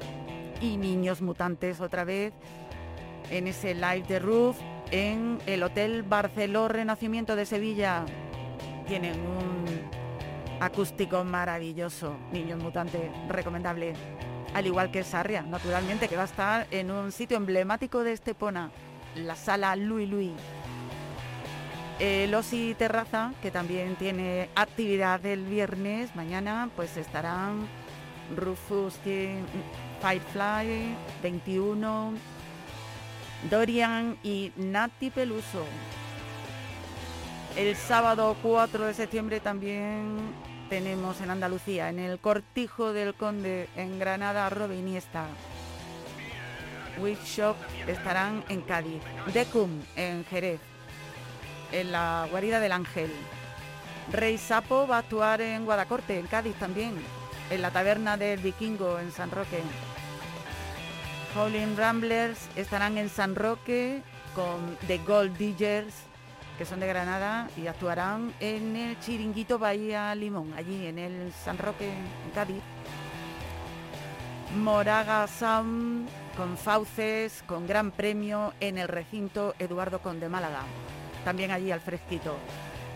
y 0.61 0.77
Niños 0.77 1.23
Mutantes 1.23 1.81
otra 1.81 2.05
vez 2.05 2.35
en 3.31 3.47
ese 3.47 3.75
live 3.75 4.05
de 4.07 4.19
Roof 4.19 4.59
en 4.91 5.39
el 5.47 5.63
Hotel 5.63 6.03
Barceló 6.03 6.69
Renacimiento 6.69 7.37
de 7.37 7.47
Sevilla. 7.47 8.05
Tienen 8.87 9.21
un 9.21 9.65
acústico 10.61 11.25
maravilloso, 11.25 12.17
Niños 12.33 12.63
Mutantes, 12.63 13.11
recomendable. 13.29 13.95
Al 14.55 14.67
igual 14.67 14.91
que 14.91 15.05
Sarria, 15.05 15.43
naturalmente, 15.43 16.09
que 16.09 16.17
va 16.17 16.23
a 16.23 16.27
estar 16.27 16.67
en 16.71 16.91
un 16.91 17.13
sitio 17.13 17.37
emblemático 17.37 18.03
de 18.03 18.13
Estepona, 18.13 18.71
la 19.15 19.37
sala 19.37 19.77
Louis 19.77 20.09
Louis. 20.09 20.33
El 21.99 22.35
Osi 22.35 22.75
Terraza, 22.79 23.33
que 23.43 23.51
también 23.51 23.97
tiene 23.97 24.49
actividad 24.55 25.25
el 25.27 25.45
viernes, 25.45 26.15
mañana, 26.17 26.71
pues 26.77 26.97
estarán 26.97 27.67
Rufus, 28.37 28.95
Firefly, 30.01 30.95
21, 31.23 32.13
Dorian 33.51 34.19
y 34.23 34.53
Nati 34.57 35.11
Peluso. 35.11 35.65
El 37.57 37.77
sábado 37.77 38.37
4 38.43 38.87
de 38.87 38.95
septiembre 38.95 39.41
también 39.41 40.19
tenemos 40.69 41.21
en 41.21 41.31
Andalucía, 41.31 41.89
en 41.89 41.99
el 41.99 42.19
Cortijo 42.19 42.93
del 42.93 43.15
Conde, 43.15 43.69
en 43.77 43.99
Granada, 43.99 44.51
Robin 44.51 44.81
Iniesta. 44.81 45.27
Shop 47.25 47.57
estarán 47.87 48.45
en 48.49 48.61
Cádiz. 48.63 49.01
Decum 49.33 49.71
en 49.97 50.25
Jerez. 50.25 50.61
En 51.71 51.93
la 51.93 52.27
Guarida 52.31 52.61
del 52.61 52.73
Ángel. 52.73 53.13
Rey 54.13 54.39
Sapo 54.39 54.87
va 54.87 54.97
a 54.97 54.99
actuar 55.01 55.41
en 55.41 55.65
Guadacorte, 55.65 56.19
en 56.19 56.27
Cádiz 56.27 56.57
también. 56.57 56.95
En 57.51 57.63
la 57.63 57.71
Taberna 57.71 58.17
del 58.17 58.41
Vikingo, 58.41 58.99
en 58.99 59.13
San 59.13 59.31
Roque. 59.31 59.63
Howling 61.35 61.77
Ramblers 61.77 62.49
estarán 62.57 62.97
en 62.97 63.09
San 63.09 63.35
Roque 63.35 64.03
con 64.35 64.77
The 64.87 64.99
Gold 64.99 65.37
Diggers, 65.37 65.95
que 66.57 66.65
son 66.65 66.81
de 66.81 66.87
Granada, 66.87 67.49
y 67.57 67.67
actuarán 67.67 68.33
en 68.41 68.77
el 68.77 68.99
Chiringuito 69.01 69.59
Bahía 69.59 70.15
Limón, 70.15 70.55
allí 70.57 70.87
en 70.87 70.99
el 70.99 71.33
San 71.33 71.59
Roque, 71.59 71.89
en 71.89 72.31
Cádiz. 72.35 72.63
Moraga 74.57 75.27
Sound 75.27 76.09
con 76.37 76.57
Fauces, 76.57 77.43
con 77.47 77.67
gran 77.67 77.91
premio 77.91 78.55
en 78.61 78.79
el 78.79 78.89
recinto 78.89 79.55
Eduardo 79.59 80.01
Conde 80.01 80.29
Málaga, 80.29 80.63
también 81.25 81.51
allí 81.51 81.71
al 81.71 81.81
fresquito. 81.81 82.37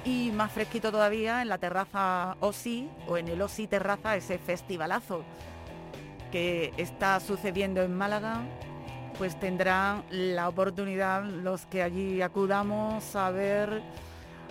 Y 0.04 0.30
más 0.32 0.50
fresquito 0.50 0.90
todavía 0.90 1.42
en 1.42 1.48
la 1.48 1.58
terraza 1.58 2.36
OSI 2.40 2.88
o 3.06 3.18
en 3.18 3.28
el 3.28 3.42
OSI 3.42 3.66
Terraza, 3.66 4.16
ese 4.16 4.38
festivalazo 4.38 5.22
que 6.32 6.72
está 6.78 7.20
sucediendo 7.20 7.82
en 7.82 7.94
Málaga, 7.94 8.42
pues 9.18 9.38
tendrán 9.38 10.02
la 10.10 10.48
oportunidad 10.48 11.24
los 11.24 11.66
que 11.66 11.82
allí 11.82 12.22
acudamos 12.22 13.14
a 13.14 13.30
ver 13.30 13.82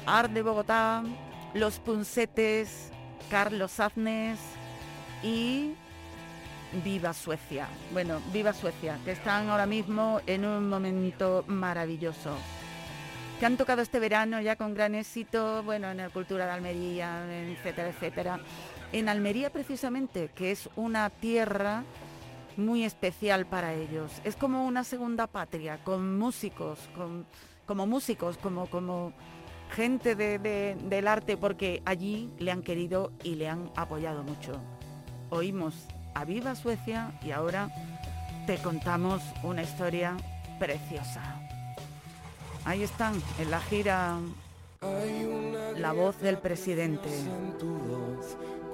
Art 0.05 0.31
de 0.31 0.43
Bogotá, 0.43 1.03
Los 1.53 1.79
Puncetes, 1.79 2.91
Carlos 3.29 3.79
Aznes 3.79 4.39
y 5.23 5.73
Viva 6.83 7.13
Suecia. 7.13 7.67
Bueno, 7.91 8.21
Viva 8.31 8.53
Suecia, 8.53 8.97
que 9.03 9.11
están 9.11 9.49
ahora 9.49 9.65
mismo 9.65 10.21
en 10.27 10.45
un 10.45 10.69
momento 10.69 11.43
maravilloso. 11.47 12.37
Que 13.39 13.47
han 13.47 13.57
tocado 13.57 13.81
este 13.81 13.99
verano 13.99 14.39
ya 14.39 14.55
con 14.55 14.75
gran 14.75 14.93
éxito, 14.93 15.63
bueno, 15.63 15.89
en 15.89 15.99
el 15.99 16.11
Cultura 16.11 16.45
de 16.45 16.51
Almería, 16.51 17.25
etcétera, 17.49 17.89
etcétera. 17.89 18.39
En 18.91 19.07
Almería 19.07 19.51
precisamente, 19.51 20.29
que 20.35 20.51
es 20.51 20.69
una 20.75 21.09
tierra 21.09 21.83
muy 22.57 22.83
especial 22.83 23.45
para 23.45 23.73
ellos. 23.73 24.11
Es 24.23 24.35
como 24.35 24.65
una 24.65 24.83
segunda 24.83 25.27
patria, 25.27 25.83
con 25.83 26.17
músicos, 26.17 26.79
con, 26.95 27.25
como 27.65 27.87
músicos, 27.87 28.37
como, 28.37 28.67
como 28.67 29.13
gente 29.71 30.15
del 30.15 31.07
arte, 31.07 31.37
porque 31.37 31.81
allí 31.85 32.29
le 32.37 32.51
han 32.51 32.61
querido 32.61 33.11
y 33.23 33.35
le 33.35 33.47
han 33.47 33.71
apoyado 33.75 34.23
mucho. 34.23 34.59
Oímos 35.29 35.87
a 36.13 36.25
Viva 36.25 36.55
Suecia 36.55 37.17
y 37.23 37.31
ahora 37.31 37.69
te 38.45 38.57
contamos 38.57 39.21
una 39.43 39.63
historia 39.63 40.17
preciosa. 40.59 41.39
Ahí 42.65 42.83
están 42.83 43.13
en 43.39 43.49
la 43.49 43.61
gira 43.61 44.17
la 45.77 45.93
voz 45.93 46.19
del 46.19 46.37
presidente. 46.37 47.09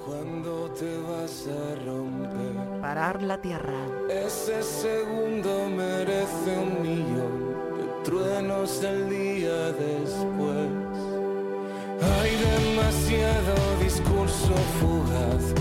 Cuando 0.08 0.72
te 0.72 0.98
vas 1.10 1.48
a 1.48 1.86
romper. 1.86 2.82
Parar 2.82 3.22
la 3.22 3.38
tierra. 3.40 3.78
Ese 4.10 4.64
segundo 4.64 5.70
merece 5.70 6.58
un 6.58 6.82
millón 6.82 7.36
de 7.78 8.04
truenos 8.04 8.84
el 8.84 9.10
día 9.10 9.72
después. 9.74 10.70
Hay 12.00 12.32
demasiado 12.38 13.56
discurso 13.84 14.54
fugaz 14.80 15.54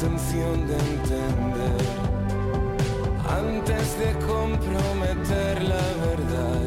intención 0.00 0.66
de 0.66 0.74
entender. 0.74 1.86
Antes 3.28 3.98
de 3.98 4.12
comprometer 4.26 5.62
la 5.62 5.88
verdad, 6.06 6.62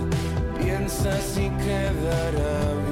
piensa 0.59 1.19
si 1.19 1.49
quedará 1.49 2.82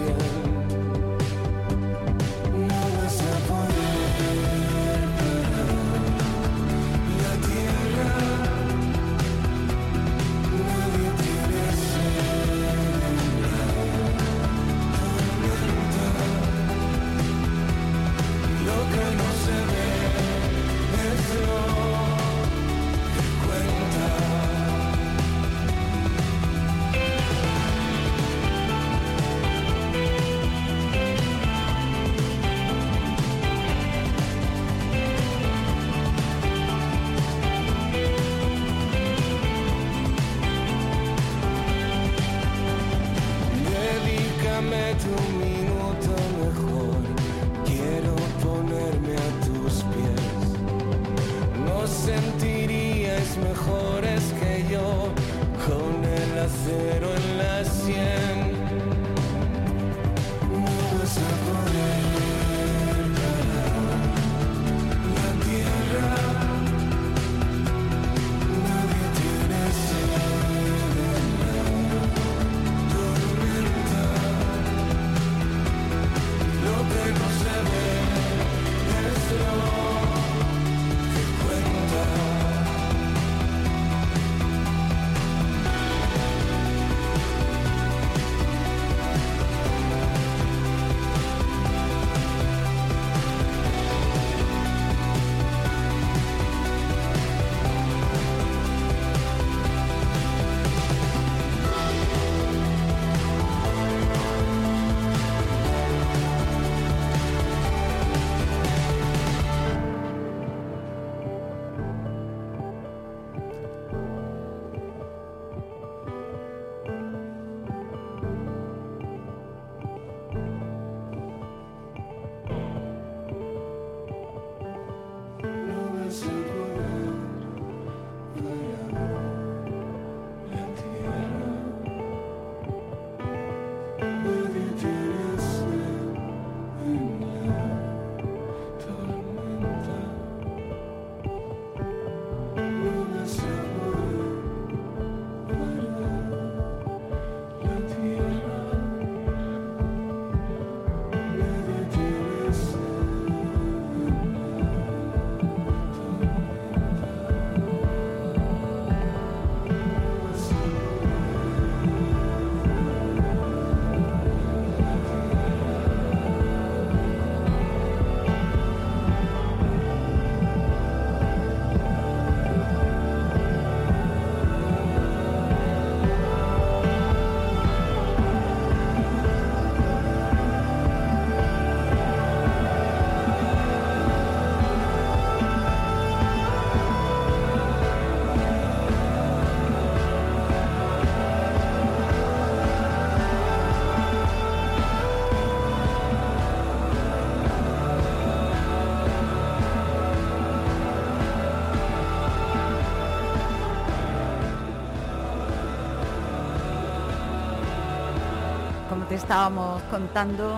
estábamos 209.14 209.82
contando, 209.84 210.58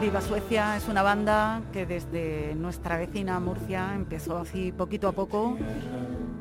Viva 0.00 0.20
Suecia 0.20 0.76
es 0.76 0.86
una 0.88 1.02
banda 1.02 1.62
que 1.72 1.84
desde 1.84 2.54
nuestra 2.54 2.96
vecina 2.96 3.40
Murcia 3.40 3.92
empezó 3.94 4.38
así 4.38 4.70
poquito 4.70 5.08
a 5.08 5.12
poco, 5.12 5.58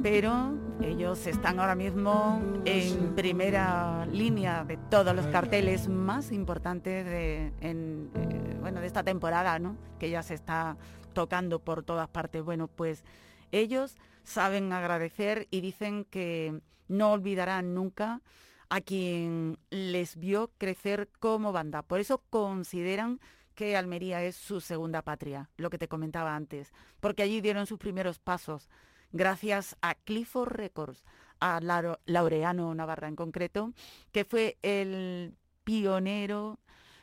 pero 0.04 0.54
ellos 0.84 1.26
están 1.26 1.60
ahora 1.60 1.74
mismo 1.74 2.42
en 2.66 3.16
primera 3.16 4.06
línea 4.06 4.66
de 4.66 4.78
todos 4.78 5.16
los 5.16 5.26
carteles 5.28 5.88
más 5.88 6.32
importantes 6.32 7.06
de, 7.06 7.52
eh, 7.62 8.58
bueno, 8.62 8.80
de 8.80 8.88
esta 8.88 9.02
temporada, 9.04 9.58
¿no? 9.58 9.76
que 9.98 10.12
ya 10.12 10.22
se 10.22 10.36
está 10.36 10.78
tocando 11.14 11.60
por 11.60 11.82
todas 11.82 12.08
partes. 12.08 12.44
Bueno, 12.44 12.68
pues 12.68 13.04
ellos 13.52 13.98
saben 14.24 14.72
agradecer 14.74 15.48
y 15.50 15.62
dicen 15.62 16.06
que 16.06 16.62
no 16.88 17.14
olvidarán 17.14 17.74
nunca 17.74 18.22
a 18.70 18.82
quien 18.82 19.58
les 19.70 20.18
vio 20.18 20.52
crecer 20.58 21.10
como 21.20 21.52
banda. 21.52 21.82
Por 21.82 22.00
eso 22.00 22.24
consideran 22.30 23.20
que 23.56 23.76
Almería 23.76 24.24
es 24.24 24.36
su 24.36 24.62
segunda 24.62 25.02
patria, 25.02 25.50
lo 25.58 25.70
que 25.70 25.80
te 25.80 25.88
comentaba 25.88 26.36
antes, 26.36 26.74
porque 27.00 27.24
allí 27.24 27.42
dieron 27.42 27.66
sus 27.66 27.80
primeros 27.80 28.20
pasos, 28.20 28.70
gracias 29.12 29.76
a 29.82 29.96
Clifford 29.96 30.52
Records, 30.52 31.04
a 31.40 31.60
Laureano 32.06 32.76
Navarra 32.76 33.08
en 33.08 33.16
concreto, 33.16 33.74
que 34.12 34.26
fue 34.26 34.58
el 34.62 35.36
pionero, 35.64 36.60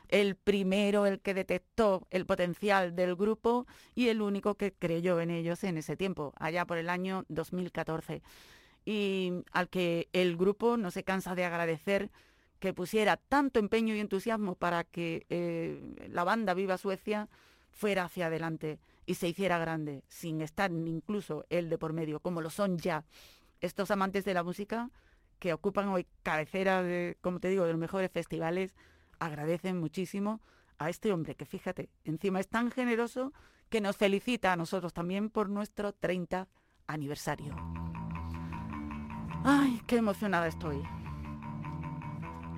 el 0.07 0.35
primero, 0.35 1.05
el 1.05 1.19
que 1.19 1.33
detectó 1.33 2.07
el 2.09 2.25
potencial 2.25 2.95
del 2.95 3.15
grupo 3.15 3.65
y 3.93 4.07
el 4.07 4.21
único 4.21 4.55
que 4.55 4.71
creyó 4.73 5.19
en 5.19 5.31
ellos 5.31 5.63
en 5.63 5.77
ese 5.77 5.97
tiempo, 5.97 6.33
allá 6.37 6.65
por 6.65 6.77
el 6.77 6.89
año 6.89 7.25
2014 7.27 8.21
y 8.85 9.43
al 9.51 9.69
que 9.69 10.09
el 10.13 10.37
grupo 10.37 10.77
no 10.77 10.91
se 10.91 11.03
cansa 11.03 11.35
de 11.35 11.43
agradecer 11.43 12.11
que 12.59 12.73
pusiera 12.73 13.17
tanto 13.17 13.59
empeño 13.59 13.95
y 13.95 13.99
entusiasmo 13.99 14.55
para 14.55 14.83
que 14.83 15.25
eh, 15.29 16.07
la 16.09 16.23
banda 16.23 16.53
Viva 16.53 16.77
Suecia 16.77 17.27
fuera 17.71 18.05
hacia 18.05 18.27
adelante 18.27 18.79
y 19.05 19.15
se 19.15 19.27
hiciera 19.27 19.57
grande, 19.57 20.03
sin 20.07 20.41
estar 20.41 20.71
incluso 20.71 21.45
él 21.49 21.69
de 21.69 21.77
por 21.77 21.93
medio, 21.93 22.19
como 22.19 22.41
lo 22.41 22.49
son 22.49 22.77
ya 22.77 23.03
estos 23.59 23.91
amantes 23.91 24.25
de 24.25 24.33
la 24.33 24.43
música 24.43 24.89
que 25.39 25.53
ocupan 25.53 25.89
hoy 25.89 26.07
cabecera 26.23 26.81
de, 26.81 27.17
como 27.21 27.39
te 27.39 27.49
digo, 27.49 27.65
de 27.65 27.71
los 27.71 27.79
mejores 27.79 28.11
festivales, 28.11 28.73
agradecen 29.19 29.79
muchísimo 29.79 30.41
a 30.77 30.89
este 30.89 31.11
hombre 31.11 31.35
que 31.35 31.45
fíjate, 31.45 31.89
encima 32.03 32.39
es 32.39 32.47
tan 32.47 32.71
generoso 32.71 33.33
que 33.69 33.81
nos 33.81 33.97
felicita 33.97 34.53
a 34.53 34.55
nosotros 34.55 34.93
también 34.93 35.29
por 35.29 35.49
nuestro 35.49 35.93
30 35.93 36.47
aniversario. 36.87 37.55
Ay, 39.47 39.79
qué 39.85 39.97
emocionada 39.97 40.47
estoy. 40.47 40.81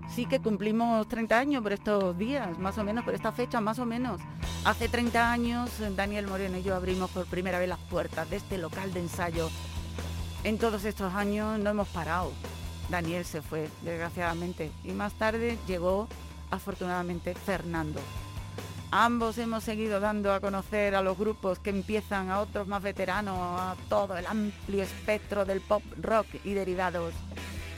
Sí 0.08 0.26
que 0.26 0.40
cumplimos 0.40 1.06
30 1.10 1.38
años 1.38 1.62
por 1.62 1.74
estos 1.74 2.18
días, 2.18 2.58
más 2.60 2.78
o 2.78 2.84
menos, 2.86 3.04
por 3.04 3.14
esta 3.14 3.34
fecha, 3.34 3.60
más 3.60 3.78
o 3.80 3.86
menos. 3.86 4.22
Hace 4.64 4.88
30 4.88 5.30
años, 5.30 5.70
Daniel 5.98 6.28
Moreno 6.28 6.58
y 6.58 6.64
yo 6.64 6.76
abrimos 6.76 7.12
por 7.12 7.26
primera 7.26 7.60
vez 7.60 7.68
las 7.68 7.78
puertas 7.78 8.30
de 8.30 8.38
este 8.38 8.58
local 8.58 8.94
de 8.94 9.02
ensayo. 9.02 9.50
En 10.46 10.58
todos 10.58 10.86
estos 10.86 11.14
años 11.14 11.60
no 11.60 11.72
hemos 11.72 11.90
parado. 11.90 12.32
Daniel 12.90 13.26
se 13.26 13.42
fue, 13.42 13.70
desgraciadamente, 13.84 14.72
y 14.86 14.92
más 14.94 15.12
tarde 15.12 15.58
llegó, 15.68 16.08
afortunadamente, 16.52 17.36
Fernando. 17.36 18.00
Ambos 18.92 19.38
hemos 19.38 19.66
seguido 19.66 20.00
dando 20.00 20.32
a 20.32 20.40
conocer 20.40 20.96
a 20.96 21.02
los 21.02 21.18
grupos 21.18 21.60
que 21.60 21.72
empiezan, 21.72 22.30
a 22.30 22.40
otros 22.40 22.68
más 22.68 22.82
veteranos, 22.82 23.38
a 23.38 23.76
todo 23.90 24.16
el 24.16 24.26
amplio 24.26 24.82
espectro 24.82 25.44
del 25.44 25.60
pop 25.60 25.84
rock 26.02 26.28
y 26.46 26.54
derivados. 26.54 27.14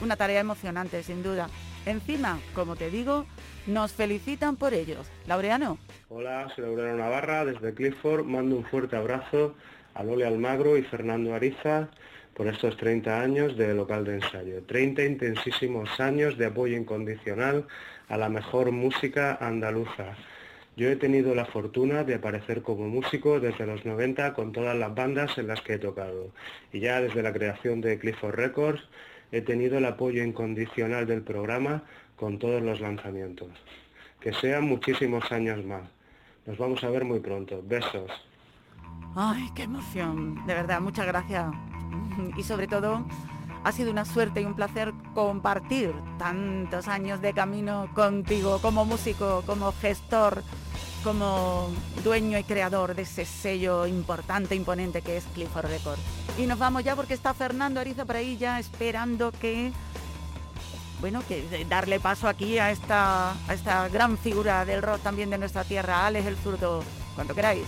Una 0.00 0.14
tarea 0.14 0.38
emocionante, 0.38 1.02
sin 1.02 1.24
duda. 1.24 1.48
Encima, 1.84 2.38
como 2.54 2.76
te 2.76 2.90
digo, 2.90 3.26
nos 3.66 3.92
felicitan 3.92 4.54
por 4.54 4.72
ellos. 4.72 5.10
Laureano. 5.26 5.78
Hola, 6.10 6.48
soy 6.54 6.64
Laureano 6.64 6.98
Navarra, 6.98 7.44
desde 7.44 7.74
Clifford. 7.74 8.24
Mando 8.24 8.54
un 8.54 8.64
fuerte 8.64 8.94
abrazo 8.94 9.56
a 9.94 10.04
Lole 10.04 10.26
Almagro 10.26 10.76
y 10.76 10.82
Fernando 10.82 11.34
Ariza 11.34 11.88
por 12.34 12.46
estos 12.46 12.76
30 12.76 13.20
años 13.20 13.56
de 13.56 13.74
local 13.74 14.04
de 14.04 14.14
ensayo. 14.14 14.62
30 14.62 15.02
intensísimos 15.02 15.98
años 15.98 16.38
de 16.38 16.46
apoyo 16.46 16.76
incondicional 16.76 17.66
a 18.08 18.16
la 18.16 18.28
mejor 18.28 18.70
música 18.70 19.36
andaluza 19.40 20.14
yo 20.76 20.88
he 20.88 20.96
tenido 20.96 21.34
la 21.34 21.46
fortuna 21.46 22.04
de 22.04 22.14
aparecer 22.14 22.62
como 22.62 22.88
músico 22.88 23.40
desde 23.40 23.66
los 23.66 23.84
90 23.84 24.32
con 24.34 24.52
todas 24.52 24.76
las 24.76 24.94
bandas 24.94 25.36
en 25.36 25.48
las 25.48 25.60
que 25.62 25.74
he 25.74 25.78
tocado. 25.78 26.30
Y 26.72 26.80
ya 26.80 27.00
desde 27.00 27.22
la 27.22 27.32
creación 27.32 27.80
de 27.80 27.98
Clifford 27.98 28.34
Records 28.34 28.82
he 29.32 29.42
tenido 29.42 29.78
el 29.78 29.84
apoyo 29.84 30.22
incondicional 30.22 31.06
del 31.06 31.22
programa 31.22 31.82
con 32.16 32.38
todos 32.38 32.62
los 32.62 32.80
lanzamientos. 32.80 33.48
Que 34.20 34.32
sean 34.32 34.64
muchísimos 34.64 35.30
años 35.32 35.64
más. 35.64 35.82
Nos 36.46 36.58
vamos 36.58 36.82
a 36.84 36.90
ver 36.90 37.04
muy 37.04 37.20
pronto. 37.20 37.62
Besos. 37.64 38.10
Ay, 39.14 39.48
qué 39.54 39.62
emoción. 39.62 40.46
De 40.46 40.54
verdad, 40.54 40.80
muchas 40.80 41.06
gracias. 41.06 41.46
Y 42.36 42.42
sobre 42.42 42.66
todo, 42.66 43.06
ha 43.64 43.72
sido 43.72 43.90
una 43.90 44.04
suerte 44.04 44.40
y 44.40 44.44
un 44.44 44.54
placer 44.54 44.92
compartir 45.14 45.92
tantos 46.18 46.88
años 46.88 47.20
de 47.20 47.32
camino 47.32 47.88
contigo 47.94 48.58
como 48.60 48.84
músico, 48.84 49.42
como 49.46 49.72
gestor 49.72 50.42
como 51.02 51.70
dueño 52.04 52.38
y 52.38 52.44
creador 52.44 52.94
de 52.94 53.02
ese 53.02 53.24
sello 53.24 53.86
importante, 53.86 54.54
imponente 54.54 55.02
que 55.02 55.16
es 55.16 55.24
Clifford 55.34 55.66
Records. 55.66 56.02
Y 56.38 56.46
nos 56.46 56.58
vamos 56.58 56.84
ya 56.84 56.96
porque 56.96 57.14
está 57.14 57.34
Fernando 57.34 57.80
Ariza 57.80 58.04
por 58.04 58.16
ahí 58.16 58.36
ya 58.36 58.58
esperando 58.58 59.32
que, 59.32 59.72
bueno, 61.00 61.22
que 61.26 61.66
darle 61.68 62.00
paso 62.00 62.28
aquí 62.28 62.58
a 62.58 62.70
esta, 62.70 63.32
a 63.32 63.54
esta 63.54 63.88
gran 63.88 64.18
figura 64.18 64.64
del 64.64 64.82
rock 64.82 65.00
también 65.00 65.30
de 65.30 65.38
nuestra 65.38 65.64
tierra, 65.64 66.06
Alex 66.06 66.26
el 66.26 66.36
zurdo, 66.36 66.82
cuando 67.14 67.34
queráis. 67.34 67.64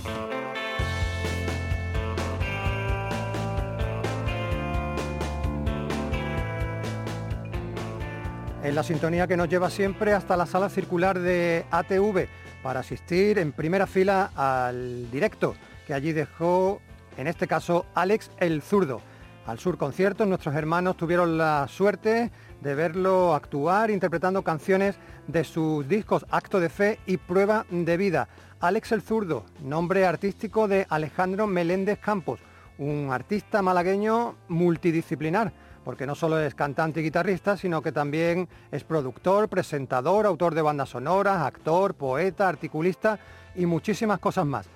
En 8.63 8.77
la 8.77 8.85
sintonía 8.85 9.27
que 9.27 9.37
nos 9.37 9.49
lleva 9.49 9.71
siempre 9.71 10.13
hasta 10.13 10.37
la 10.37 10.47
sala 10.47 10.69
circular 10.69 11.19
de 11.19 11.67
ATV 11.73 12.29
para 12.63 12.79
asistir 12.79 13.39
en 13.39 13.51
primera 13.51 13.89
fila 13.89 14.31
al 14.37 15.11
directo 15.11 15.57
que 15.85 15.95
allí 15.95 16.13
dejó, 16.13 16.81
en 17.17 17.27
este 17.27 17.49
caso, 17.49 17.87
Alex 17.97 18.31
el 18.39 18.63
Zurdo. 18.63 19.01
Al 19.49 19.59
Sur 19.59 19.77
Conciertos, 19.79 20.29
nuestros 20.29 20.55
hermanos 20.55 20.97
tuvieron 20.97 21.37
la 21.37 21.67
suerte 21.69 22.31
de 22.61 22.75
verlo 22.77 23.35
actuar 23.35 23.91
interpretando 23.91 24.43
canciones 24.43 24.95
de 25.27 25.43
sus 25.43 25.89
discos 25.89 26.25
Acto 26.31 26.61
de 26.61 26.69
Fe 26.69 27.01
y 27.05 27.17
Prueba 27.17 27.67
de 27.69 27.97
Vida. 27.97 28.29
Alex 28.61 28.93
el 28.93 29.03
Zurdo, 29.03 29.45
nombre 29.61 30.07
artístico 30.07 30.69
de 30.69 30.87
Alejandro 30.89 31.49
Meléndez 31.49 31.99
Campos, 31.99 32.39
un 32.79 33.09
artista 33.11 33.61
malagueño 33.61 34.37
multidisciplinar 34.47 35.53
porque 35.85 36.07
no 36.07 36.15
solo 36.15 36.39
es 36.41 36.55
cantante 36.55 37.01
y 37.01 37.05
guitarrista, 37.05 37.57
sino 37.57 37.83
que 37.83 37.93
también 37.93 38.49
es 38.71 38.85
productor, 38.85 39.49
presentador, 39.49 40.27
autor 40.27 40.55
de 40.55 40.63
bandas 40.63 40.91
sonoras, 40.91 41.43
actor, 41.43 41.95
poeta, 41.95 42.49
articulista 42.49 43.19
y 43.55 43.67
muchísimas 43.67 44.19
cosas 44.19 44.47
más. 44.47 44.67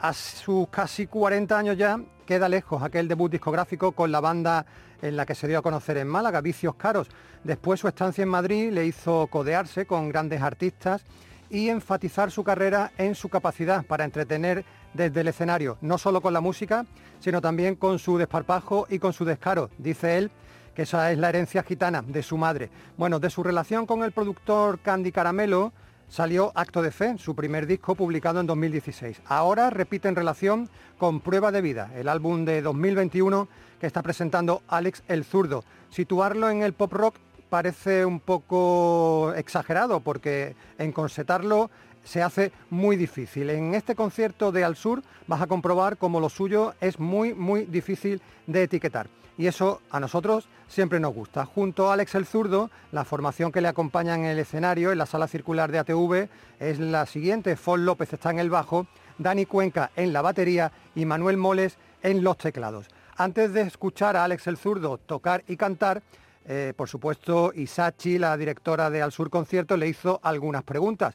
A 0.00 0.12
sus 0.12 0.68
casi 0.68 1.06
40 1.06 1.58
años 1.58 1.76
ya 1.76 1.98
queda 2.26 2.48
lejos 2.48 2.82
aquel 2.82 3.08
debut 3.08 3.30
discográfico 3.30 3.92
con 3.92 4.12
la 4.12 4.20
banda 4.20 4.66
en 5.00 5.16
la 5.16 5.24
que 5.26 5.34
se 5.34 5.48
dio 5.48 5.58
a 5.58 5.62
conocer 5.62 5.96
en 5.98 6.08
Málaga, 6.08 6.40
Vicios 6.40 6.74
Caros. 6.74 7.08
Después 7.44 7.80
su 7.80 7.88
estancia 7.88 8.22
en 8.22 8.28
Madrid 8.28 8.72
le 8.72 8.86
hizo 8.86 9.26
codearse 9.28 9.86
con 9.86 10.08
grandes 10.08 10.42
artistas 10.42 11.04
y 11.48 11.68
enfatizar 11.68 12.30
su 12.30 12.42
carrera 12.44 12.92
en 12.98 13.14
su 13.14 13.28
capacidad 13.28 13.84
para 13.84 14.04
entretener 14.04 14.64
desde 14.94 15.20
el 15.20 15.28
escenario, 15.28 15.78
no 15.80 15.98
solo 15.98 16.20
con 16.20 16.32
la 16.32 16.40
música, 16.40 16.86
sino 17.20 17.40
también 17.40 17.76
con 17.76 17.98
su 17.98 18.18
desparpajo 18.18 18.86
y 18.90 18.98
con 18.98 19.12
su 19.12 19.24
descaro, 19.24 19.70
dice 19.78 20.18
él, 20.18 20.30
que 20.76 20.82
esa 20.82 21.10
es 21.10 21.16
la 21.16 21.30
herencia 21.30 21.62
gitana 21.62 22.02
de 22.02 22.22
su 22.22 22.36
madre. 22.36 22.68
Bueno, 22.98 23.18
de 23.18 23.30
su 23.30 23.42
relación 23.42 23.86
con 23.86 24.04
el 24.04 24.12
productor 24.12 24.78
Candy 24.80 25.10
Caramelo 25.10 25.72
salió 26.06 26.52
Acto 26.54 26.82
de 26.82 26.90
Fe, 26.90 27.16
su 27.16 27.34
primer 27.34 27.66
disco 27.66 27.94
publicado 27.94 28.40
en 28.40 28.46
2016. 28.46 29.22
Ahora 29.24 29.70
repite 29.70 30.08
en 30.08 30.14
relación 30.14 30.68
con 30.98 31.20
Prueba 31.20 31.50
de 31.50 31.62
Vida, 31.62 31.90
el 31.96 32.10
álbum 32.10 32.44
de 32.44 32.60
2021 32.60 33.48
que 33.80 33.86
está 33.86 34.02
presentando 34.02 34.62
Alex 34.68 35.02
el 35.08 35.24
Zurdo. 35.24 35.64
Situarlo 35.88 36.50
en 36.50 36.62
el 36.62 36.74
pop 36.74 36.92
rock 36.92 37.16
parece 37.48 38.04
un 38.04 38.20
poco 38.20 39.32
exagerado 39.34 40.00
porque 40.00 40.56
en 40.76 40.92
concetarlo 40.92 41.70
se 42.04 42.22
hace 42.22 42.52
muy 42.68 42.96
difícil. 42.96 43.48
En 43.48 43.74
este 43.74 43.94
concierto 43.94 44.52
de 44.52 44.62
Al 44.62 44.76
Sur 44.76 45.02
vas 45.26 45.40
a 45.40 45.46
comprobar 45.46 45.96
cómo 45.96 46.20
lo 46.20 46.28
suyo 46.28 46.74
es 46.82 47.00
muy, 47.00 47.32
muy 47.32 47.64
difícil 47.64 48.20
de 48.46 48.64
etiquetar 48.64 49.08
y 49.38 49.46
eso 49.46 49.80
a 49.90 50.00
nosotros 50.00 50.48
siempre 50.68 51.00
nos 51.00 51.14
gusta. 51.14 51.44
Junto 51.44 51.88
a 51.90 51.94
Alex 51.94 52.14
el 52.14 52.26
Zurdo, 52.26 52.70
la 52.92 53.04
formación 53.04 53.52
que 53.52 53.60
le 53.60 53.68
acompaña 53.68 54.14
en 54.14 54.24
el 54.24 54.38
escenario, 54.38 54.92
en 54.92 54.98
la 54.98 55.06
sala 55.06 55.28
circular 55.28 55.70
de 55.70 55.78
ATV, 55.78 56.28
es 56.58 56.78
la 56.78 57.06
siguiente. 57.06 57.56
Fon 57.56 57.84
López 57.84 58.12
está 58.12 58.30
en 58.30 58.38
el 58.38 58.50
bajo, 58.50 58.86
Dani 59.18 59.46
Cuenca 59.46 59.90
en 59.96 60.12
la 60.12 60.22
batería 60.22 60.72
y 60.94 61.04
Manuel 61.04 61.36
Moles 61.36 61.76
en 62.02 62.24
los 62.24 62.36
teclados. 62.38 62.86
Antes 63.16 63.52
de 63.52 63.62
escuchar 63.62 64.16
a 64.16 64.24
Alex 64.24 64.46
el 64.46 64.56
Zurdo 64.56 64.98
tocar 64.98 65.44
y 65.46 65.56
cantar, 65.56 66.02
Eh, 66.48 66.74
por 66.76 66.88
supuesto, 66.88 67.50
Isachi, 67.52 68.20
la 68.20 68.36
directora 68.36 68.88
de 68.88 69.02
Al 69.02 69.10
Sur 69.10 69.30
Concierto, 69.30 69.76
le 69.76 69.88
hizo 69.88 70.20
algunas 70.22 70.62
preguntas. 70.62 71.12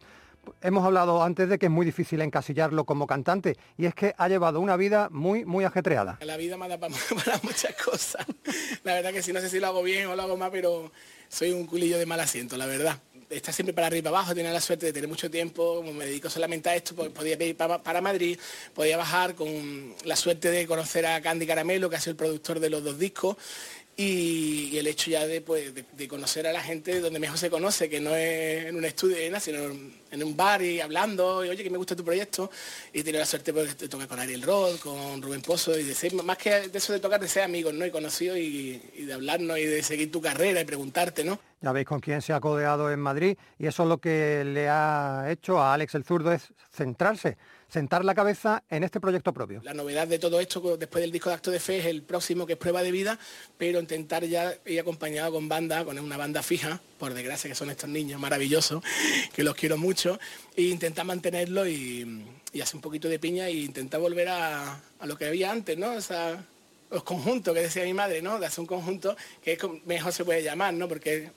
Hemos 0.61 0.85
hablado 0.85 1.23
antes 1.23 1.49
de 1.49 1.57
que 1.57 1.67
es 1.67 1.71
muy 1.71 1.85
difícil 1.85 2.21
encasillarlo 2.21 2.85
como 2.85 3.07
cantante 3.07 3.57
y 3.77 3.85
es 3.85 3.95
que 3.95 4.13
ha 4.17 4.27
llevado 4.27 4.59
una 4.59 4.77
vida 4.77 5.09
muy, 5.11 5.45
muy 5.45 5.65
ajetreada. 5.65 6.19
La 6.21 6.37
vida 6.37 6.57
me 6.57 6.67
da 6.67 6.77
para, 6.77 6.93
para 7.25 7.39
muchas 7.43 7.75
cosas. 7.75 8.25
La 8.83 8.93
verdad 8.93 9.11
que 9.11 9.21
sí, 9.21 9.33
no 9.33 9.39
sé 9.39 9.49
si 9.49 9.59
lo 9.59 9.67
hago 9.67 9.83
bien 9.83 10.07
o 10.07 10.15
lo 10.15 10.21
hago 10.21 10.37
mal, 10.37 10.51
pero 10.51 10.91
soy 11.29 11.51
un 11.51 11.65
culillo 11.65 11.97
de 11.97 12.05
mal 12.05 12.19
asiento, 12.19 12.57
la 12.57 12.65
verdad. 12.65 12.99
Está 13.29 13.53
siempre 13.53 13.73
para 13.73 13.87
arriba 13.87 14.09
abajo, 14.09 14.33
tiene 14.33 14.51
la 14.51 14.59
suerte 14.59 14.87
de 14.87 14.93
tener 14.93 15.07
mucho 15.07 15.31
tiempo, 15.31 15.75
como 15.77 15.93
me 15.93 16.05
dedico 16.05 16.29
solamente 16.29 16.69
a 16.69 16.75
esto, 16.75 16.93
pues 16.93 17.09
podía 17.11 17.41
ir 17.41 17.55
para, 17.55 17.81
para 17.81 18.01
Madrid, 18.01 18.37
podía 18.73 18.97
bajar 18.97 19.35
con 19.35 19.95
la 20.03 20.17
suerte 20.17 20.51
de 20.51 20.67
conocer 20.67 21.05
a 21.05 21.21
Candy 21.21 21.47
Caramelo, 21.47 21.89
que 21.89 21.95
ha 21.95 21.99
sido 22.01 22.11
el 22.11 22.17
productor 22.17 22.59
de 22.59 22.69
los 22.69 22.83
dos 22.83 22.99
discos, 22.99 23.37
y, 23.97 24.77
el 24.77 24.87
hecho 24.87 25.11
ya 25.11 25.27
de, 25.27 25.41
pues, 25.41 25.73
de, 25.75 26.07
conocer 26.07 26.47
a 26.47 26.53
la 26.53 26.61
gente 26.61 26.99
donde 26.99 27.19
mejor 27.19 27.37
se 27.37 27.49
conoce, 27.49 27.89
que 27.89 27.99
no 27.99 28.15
es 28.15 28.65
en 28.65 28.75
un 28.75 28.85
estudio, 28.85 29.17
sino 29.39 29.59
en 30.11 30.23
un 30.23 30.35
bar 30.35 30.61
y 30.61 30.81
hablando, 30.81 31.45
y 31.45 31.49
oye, 31.49 31.63
que 31.63 31.69
me 31.69 31.77
gusta 31.77 31.95
tu 31.95 32.03
proyecto, 32.03 32.49
y 32.93 33.03
tiene 33.03 33.19
la 33.19 33.25
suerte 33.25 33.53
pues, 33.53 33.77
de 33.77 33.87
tocar 33.87 34.07
con 34.07 34.19
Ariel 34.19 34.41
Roth, 34.41 34.79
con 34.79 35.21
Rubén 35.21 35.41
Pozo, 35.41 35.77
y 35.77 35.83
de 35.83 35.93
ser, 35.93 36.13
más 36.15 36.37
que 36.37 36.69
de 36.69 36.77
eso 36.77 36.93
de 36.93 36.99
tocar, 36.99 37.19
de 37.19 37.27
ser 37.27 37.43
amigos, 37.43 37.73
¿no? 37.73 37.85
Y 37.85 37.91
conocidos, 37.91 38.37
y, 38.37 38.81
y 38.95 39.05
de 39.05 39.13
hablarnos, 39.13 39.57
y 39.59 39.65
de 39.65 39.83
seguir 39.83 40.11
tu 40.11 40.21
carrera, 40.21 40.61
y 40.61 40.65
preguntarte, 40.65 41.23
¿no? 41.23 41.39
Ya 41.61 41.71
veis 41.71 41.85
con 41.85 41.99
quién 41.99 42.23
se 42.23 42.33
ha 42.33 42.39
codeado 42.39 42.91
en 42.91 42.99
Madrid 42.99 43.37
y 43.59 43.67
eso 43.67 43.83
es 43.83 43.89
lo 43.89 43.99
que 43.99 44.43
le 44.43 44.67
ha 44.67 45.27
hecho 45.29 45.61
a 45.61 45.75
Alex 45.75 45.93
el 45.93 46.03
Zurdo 46.03 46.31
es 46.31 46.51
centrarse, 46.71 47.37
sentar 47.71 48.03
la 48.03 48.13
cabeza 48.13 48.63
en 48.69 48.83
este 48.83 48.99
proyecto 48.99 49.33
propio. 49.33 49.61
La 49.63 49.73
novedad 49.73 50.07
de 50.07 50.19
todo 50.19 50.39
esto 50.41 50.75
después 50.75 51.01
del 51.01 51.11
disco 51.11 51.29
de 51.29 51.35
Acto 51.35 51.51
de 51.51 51.59
Fe 51.59 51.79
es 51.79 51.85
el 51.85 52.03
próximo 52.03 52.45
que 52.45 52.53
es 52.53 52.59
Prueba 52.59 52.83
de 52.83 52.91
Vida, 52.91 53.17
pero 53.57 53.79
intentar 53.79 54.25
ya 54.25 54.53
ir 54.65 54.79
acompañado 54.79 55.31
con 55.31 55.47
banda, 55.47 55.85
con 55.85 55.97
una 55.97 56.17
banda 56.17 56.43
fija, 56.43 56.81
por 56.99 57.13
desgracia 57.13 57.49
que 57.49 57.55
son 57.55 57.69
estos 57.69 57.89
niños 57.89 58.19
maravillosos, 58.19 58.83
que 59.33 59.43
los 59.43 59.55
quiero 59.55 59.77
mucho, 59.77 60.19
e 60.55 60.63
intentar 60.63 61.05
mantenerlo 61.05 61.65
y, 61.65 62.25
y 62.51 62.61
hacer 62.61 62.75
un 62.75 62.81
poquito 62.81 63.07
de 63.07 63.19
piña 63.19 63.47
e 63.47 63.53
intentar 63.53 64.01
volver 64.01 64.27
a, 64.27 64.81
lo 65.03 65.17
que 65.17 65.25
había 65.25 65.51
antes, 65.51 65.77
¿no? 65.77 65.93
O 65.93 66.01
sea, 66.01 66.43
los 66.89 67.03
conjuntos 67.03 67.53
que 67.53 67.61
decía 67.61 67.83
mi 67.83 67.93
madre, 67.93 68.21
¿no? 68.21 68.37
De 68.37 68.45
hacer 68.45 68.59
un 68.59 68.67
conjunto 68.67 69.15
que 69.41 69.57
mejor 69.85 70.11
se 70.11 70.25
puede 70.25 70.43
llamar, 70.43 70.73
¿no? 70.73 70.89
Porque 70.89 71.31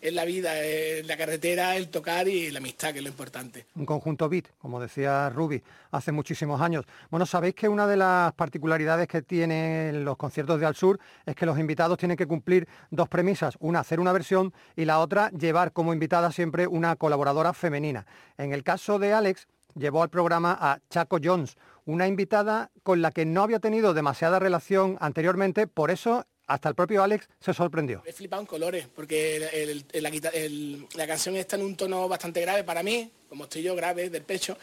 es 0.00 0.12
la 0.12 0.24
vida, 0.24 0.60
es 0.60 1.06
la 1.06 1.16
carretera, 1.16 1.76
el 1.76 1.88
tocar 1.88 2.28
y 2.28 2.50
la 2.50 2.58
amistad, 2.58 2.92
que 2.92 2.98
es 2.98 3.04
lo 3.04 3.10
importante. 3.10 3.66
Un 3.74 3.86
conjunto 3.86 4.28
beat, 4.28 4.46
como 4.58 4.80
decía 4.80 5.30
Ruby, 5.30 5.62
hace 5.90 6.12
muchísimos 6.12 6.60
años. 6.60 6.84
Bueno, 7.10 7.26
sabéis 7.26 7.54
que 7.54 7.68
una 7.68 7.86
de 7.86 7.96
las 7.96 8.32
particularidades 8.34 9.08
que 9.08 9.22
tienen 9.22 10.04
los 10.04 10.16
conciertos 10.16 10.60
de 10.60 10.66
Al 10.66 10.76
Sur 10.76 10.98
es 11.24 11.34
que 11.34 11.46
los 11.46 11.58
invitados 11.58 11.98
tienen 11.98 12.16
que 12.16 12.26
cumplir 12.26 12.68
dos 12.90 13.08
premisas. 13.08 13.56
Una, 13.60 13.80
hacer 13.80 14.00
una 14.00 14.12
versión 14.12 14.52
y 14.76 14.84
la 14.84 15.00
otra, 15.00 15.30
llevar 15.30 15.72
como 15.72 15.92
invitada 15.92 16.32
siempre 16.32 16.66
una 16.66 16.96
colaboradora 16.96 17.52
femenina. 17.52 18.06
En 18.38 18.52
el 18.52 18.62
caso 18.62 18.98
de 18.98 19.12
Alex, 19.12 19.48
llevó 19.74 20.02
al 20.02 20.10
programa 20.10 20.56
a 20.60 20.80
Chaco 20.90 21.18
Jones, 21.22 21.56
una 21.84 22.06
invitada 22.06 22.70
con 22.82 23.02
la 23.02 23.10
que 23.10 23.24
no 23.24 23.42
había 23.42 23.60
tenido 23.60 23.94
demasiada 23.94 24.38
relación 24.38 24.96
anteriormente, 25.00 25.66
por 25.66 25.90
eso 25.90 26.26
hasta 26.46 26.68
el 26.68 26.74
propio 26.74 27.02
Alex 27.02 27.28
se 27.40 27.52
sorprendió. 27.52 28.02
He 28.06 28.12
flipado 28.12 28.42
en 28.42 28.46
colores, 28.46 28.88
porque 28.94 29.36
el, 29.36 29.84
el, 29.92 30.86
la, 30.94 31.06
canción 31.06 31.36
está 31.36 31.56
en 31.56 31.62
un 31.62 31.76
tono 31.76 32.08
bastante 32.08 32.40
grave 32.40 32.64
para 32.64 32.82
mí, 32.82 33.10
como 33.28 33.44
estoy 33.44 33.62
yo, 33.62 33.74
grave, 33.74 34.10
del 34.10 34.22
pecho, 34.22 34.56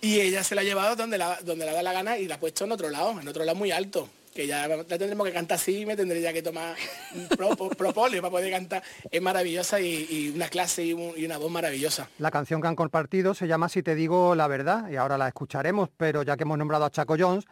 y 0.00 0.20
ella 0.20 0.42
se 0.44 0.54
la 0.54 0.62
ha 0.62 0.64
llevado 0.64 0.96
donde 0.96 1.18
la, 1.18 1.38
donde 1.42 1.64
la 1.66 1.72
da 1.72 1.82
la 1.82 1.92
gana 1.92 2.18
y 2.18 2.26
la 2.26 2.36
ha 2.36 2.40
puesto 2.40 2.64
en 2.64 2.72
otro 2.72 2.90
lado, 2.90 3.20
en 3.20 3.28
otro 3.28 3.44
lado 3.44 3.56
muy 3.56 3.70
alto 3.70 4.08
que 4.34 4.48
ya 4.48 4.66
la 4.66 4.84
tendremos 4.84 5.26
que 5.26 5.32
cantar 5.32 5.54
así 5.54 5.82
y 5.82 5.86
me 5.86 5.96
tendré 5.96 6.20
ya 6.20 6.32
que 6.32 6.42
tomar 6.42 6.74
propóleo 7.78 8.20
para 8.20 8.32
poder 8.32 8.50
cantar. 8.50 8.82
Es 9.10 9.22
maravillosa 9.22 9.80
y, 9.80 10.06
y 10.10 10.32
una 10.34 10.48
clase 10.48 10.84
y, 10.84 10.92
un, 10.92 11.12
y, 11.16 11.24
una 11.24 11.38
voz 11.38 11.50
maravillosa. 11.50 12.08
La 12.18 12.32
canción 12.32 12.60
que 12.60 12.66
han 12.66 12.74
compartido 12.74 13.34
se 13.34 13.46
llama 13.46 13.68
Si 13.68 13.84
te 13.84 13.94
digo 13.94 14.34
la 14.34 14.48
verdad 14.48 14.90
y 14.90 14.96
ahora 14.96 15.16
la 15.16 15.28
escucharemos, 15.28 15.88
pero 15.96 16.24
ya 16.24 16.36
que 16.36 16.42
hemos 16.42 16.58
nombrado 16.58 16.84
a 16.84 16.90
Chaco 16.90 17.14
Jones, 17.16 17.44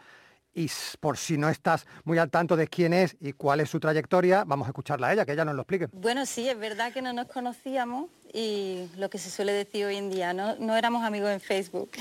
y 0.55 0.69
por 0.99 1.17
si 1.17 1.37
no 1.37 1.49
estás 1.49 1.85
muy 2.03 2.17
al 2.17 2.29
tanto 2.29 2.55
de 2.55 2.67
quién 2.67 2.93
es 2.93 3.15
y 3.19 3.33
cuál 3.33 3.59
es 3.59 3.69
su 3.69 3.79
trayectoria, 3.79 4.43
vamos 4.43 4.67
a 4.67 4.69
escucharla 4.69 5.07
a 5.07 5.13
ella, 5.13 5.25
que 5.25 5.33
ella 5.33 5.45
nos 5.45 5.55
lo 5.55 5.61
explique. 5.61 5.87
Bueno, 5.91 6.25
sí, 6.25 6.47
es 6.47 6.57
verdad 6.57 6.93
que 6.93 7.01
no 7.01 7.13
nos 7.13 7.27
conocíamos 7.27 8.09
y 8.33 8.87
lo 8.97 9.09
que 9.09 9.17
se 9.17 9.29
suele 9.29 9.51
decir 9.51 9.85
hoy 9.85 9.97
en 9.97 10.09
día, 10.09 10.33
no, 10.33 10.55
no 10.57 10.75
éramos 10.75 11.03
amigos 11.03 11.31
en 11.31 11.39
Facebook. 11.39 11.91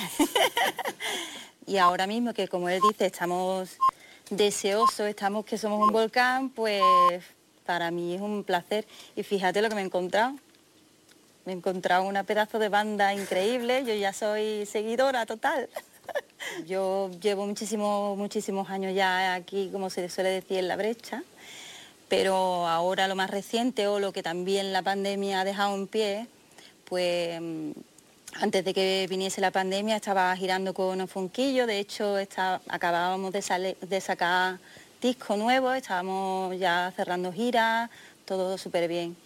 y 1.66 1.78
ahora 1.78 2.06
mismo 2.06 2.34
que 2.34 2.48
como 2.48 2.68
él 2.68 2.80
dice, 2.90 3.06
estamos 3.06 3.78
deseosos, 4.30 5.06
estamos 5.06 5.44
que 5.44 5.58
somos 5.58 5.80
un 5.80 5.92
volcán, 5.92 6.50
pues 6.50 6.82
para 7.64 7.90
mí 7.90 8.14
es 8.14 8.20
un 8.20 8.44
placer. 8.44 8.86
Y 9.16 9.22
fíjate 9.22 9.62
lo 9.62 9.68
que 9.68 9.74
me 9.74 9.82
he 9.82 9.84
encontrado. 9.84 10.34
Me 11.44 11.52
he 11.52 11.56
encontrado 11.56 12.04
una 12.04 12.22
pedazo 12.22 12.58
de 12.58 12.68
banda 12.68 13.12
increíble, 13.14 13.84
yo 13.84 13.94
ya 13.94 14.12
soy 14.12 14.64
seguidora 14.66 15.26
total. 15.26 15.68
Yo 16.66 17.10
llevo 17.20 17.46
muchísimos, 17.46 18.16
muchísimos 18.16 18.68
años 18.70 18.94
ya 18.94 19.34
aquí, 19.34 19.70
como 19.72 19.90
se 19.90 20.08
suele 20.08 20.30
decir, 20.30 20.58
en 20.58 20.68
la 20.68 20.76
brecha, 20.76 21.22
pero 22.08 22.66
ahora 22.66 23.08
lo 23.08 23.14
más 23.14 23.30
reciente 23.30 23.86
o 23.86 24.00
lo 24.00 24.12
que 24.12 24.22
también 24.22 24.72
la 24.72 24.82
pandemia 24.82 25.40
ha 25.40 25.44
dejado 25.44 25.74
en 25.74 25.86
pie, 25.86 26.26
pues 26.84 27.40
antes 28.34 28.64
de 28.64 28.74
que 28.74 29.06
viniese 29.08 29.40
la 29.40 29.50
pandemia 29.50 29.96
estaba 29.96 30.34
girando 30.36 30.74
con 30.74 31.00
un 31.00 31.08
funquillo, 31.08 31.66
de 31.66 31.78
hecho 31.78 32.18
está, 32.18 32.60
acabábamos 32.68 33.32
de, 33.32 34.00
sacar 34.00 34.58
disco 35.00 35.36
nuevo, 35.36 35.72
estábamos 35.72 36.58
ya 36.58 36.92
cerrando 36.96 37.32
giras, 37.32 37.90
todo 38.24 38.56
súper 38.58 38.88
bien. 38.88 39.16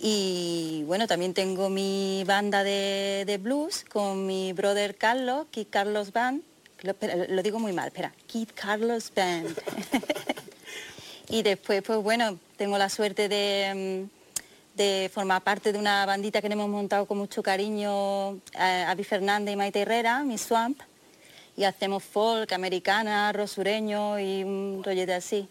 Y 0.00 0.84
bueno, 0.86 1.08
también 1.08 1.34
tengo 1.34 1.68
mi 1.68 2.22
banda 2.24 2.62
de, 2.62 3.24
de, 3.26 3.38
blues 3.38 3.84
con 3.84 4.26
mi 4.26 4.52
brother 4.52 4.96
Carlos, 4.96 5.46
Kid 5.50 5.66
Carlos 5.70 6.12
Band. 6.12 6.42
Lo, 6.82 7.42
digo 7.42 7.58
muy 7.58 7.72
mal, 7.72 7.88
espera, 7.88 8.12
Kid 8.28 8.50
Carlos 8.54 9.10
Band. 9.14 9.58
y 11.28 11.42
después, 11.42 11.82
pues 11.82 11.98
bueno, 12.00 12.38
tengo 12.56 12.78
la 12.78 12.88
suerte 12.88 13.28
de, 13.28 14.06
de, 14.76 15.10
formar 15.12 15.42
parte 15.42 15.72
de 15.72 15.78
una 15.80 16.06
bandita 16.06 16.40
que 16.40 16.46
hemos 16.46 16.68
montado 16.68 17.04
con 17.06 17.18
mucho 17.18 17.42
cariño 17.42 18.38
a 18.54 18.90
Avi 18.90 19.02
Fernández 19.02 19.54
y 19.54 19.56
Maite 19.56 19.80
Herrera, 19.80 20.22
mi 20.22 20.38
Swamp. 20.38 20.80
Y 21.56 21.64
hacemos 21.64 22.04
folk, 22.04 22.52
americana, 22.52 23.32
rosureño 23.32 24.20
y 24.20 24.44
un 24.44 24.80
rollete 24.84 25.14
así. 25.14 25.48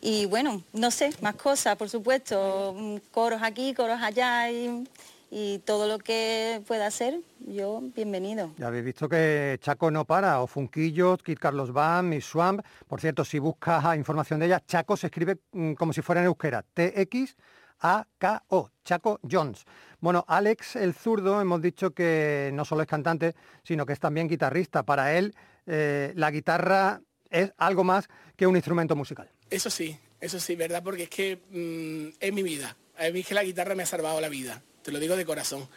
Y 0.00 0.26
bueno, 0.26 0.62
no 0.72 0.90
sé, 0.90 1.10
más 1.20 1.34
cosas, 1.36 1.76
por 1.76 1.88
supuesto, 1.88 2.74
coros 3.10 3.42
aquí, 3.42 3.74
coros 3.74 4.00
allá 4.00 4.50
y, 4.50 4.86
y 5.30 5.58
todo 5.60 5.88
lo 5.88 5.98
que 5.98 6.62
pueda 6.66 6.86
hacer, 6.86 7.20
yo 7.40 7.82
bienvenido. 7.94 8.50
Ya 8.58 8.68
habéis 8.68 8.84
visto 8.84 9.08
que 9.08 9.58
Chaco 9.60 9.90
no 9.90 10.04
para, 10.04 10.40
o 10.40 10.46
Funquillo, 10.46 11.16
Kid 11.16 11.38
Carlos 11.38 11.72
Van, 11.72 12.08
Miss 12.08 12.26
Swamp. 12.26 12.64
Por 12.86 13.00
cierto, 13.00 13.24
si 13.24 13.38
buscas 13.38 13.96
información 13.96 14.40
de 14.40 14.46
ella, 14.46 14.62
Chaco 14.64 14.96
se 14.96 15.08
escribe 15.08 15.38
mm, 15.52 15.72
como 15.74 15.92
si 15.92 16.02
fuera 16.02 16.20
en 16.20 16.26
euskera, 16.26 16.62
TX. 16.62 17.36
A-K-O, 17.78 18.70
Chaco 18.84 19.20
Jones. 19.30 19.64
Bueno, 20.00 20.24
Alex 20.28 20.76
el 20.76 20.94
zurdo, 20.94 21.40
hemos 21.42 21.60
dicho 21.60 21.90
que 21.90 22.50
no 22.54 22.64
solo 22.64 22.82
es 22.82 22.88
cantante, 22.88 23.34
sino 23.62 23.84
que 23.84 23.92
es 23.92 24.00
también 24.00 24.28
guitarrista. 24.28 24.82
Para 24.82 25.12
él, 25.14 25.34
eh, 25.66 26.12
la 26.16 26.30
guitarra 26.30 27.02
es 27.28 27.52
algo 27.58 27.84
más 27.84 28.08
que 28.34 28.46
un 28.46 28.56
instrumento 28.56 28.96
musical. 28.96 29.28
Eso 29.50 29.70
sí, 29.70 29.96
eso 30.20 30.40
sí, 30.40 30.56
¿verdad? 30.56 30.82
Porque 30.82 31.04
es 31.04 31.08
que 31.08 31.38
mmm, 31.50 32.08
es 32.18 32.32
mi 32.32 32.42
vida. 32.42 32.76
A 32.98 33.10
mí 33.10 33.20
es 33.20 33.26
que 33.26 33.34
la 33.34 33.44
guitarra 33.44 33.74
me 33.74 33.82
ha 33.82 33.86
salvado 33.86 34.20
la 34.20 34.28
vida, 34.28 34.62
te 34.82 34.90
lo 34.90 34.98
digo 34.98 35.16
de 35.16 35.24
corazón. 35.24 35.68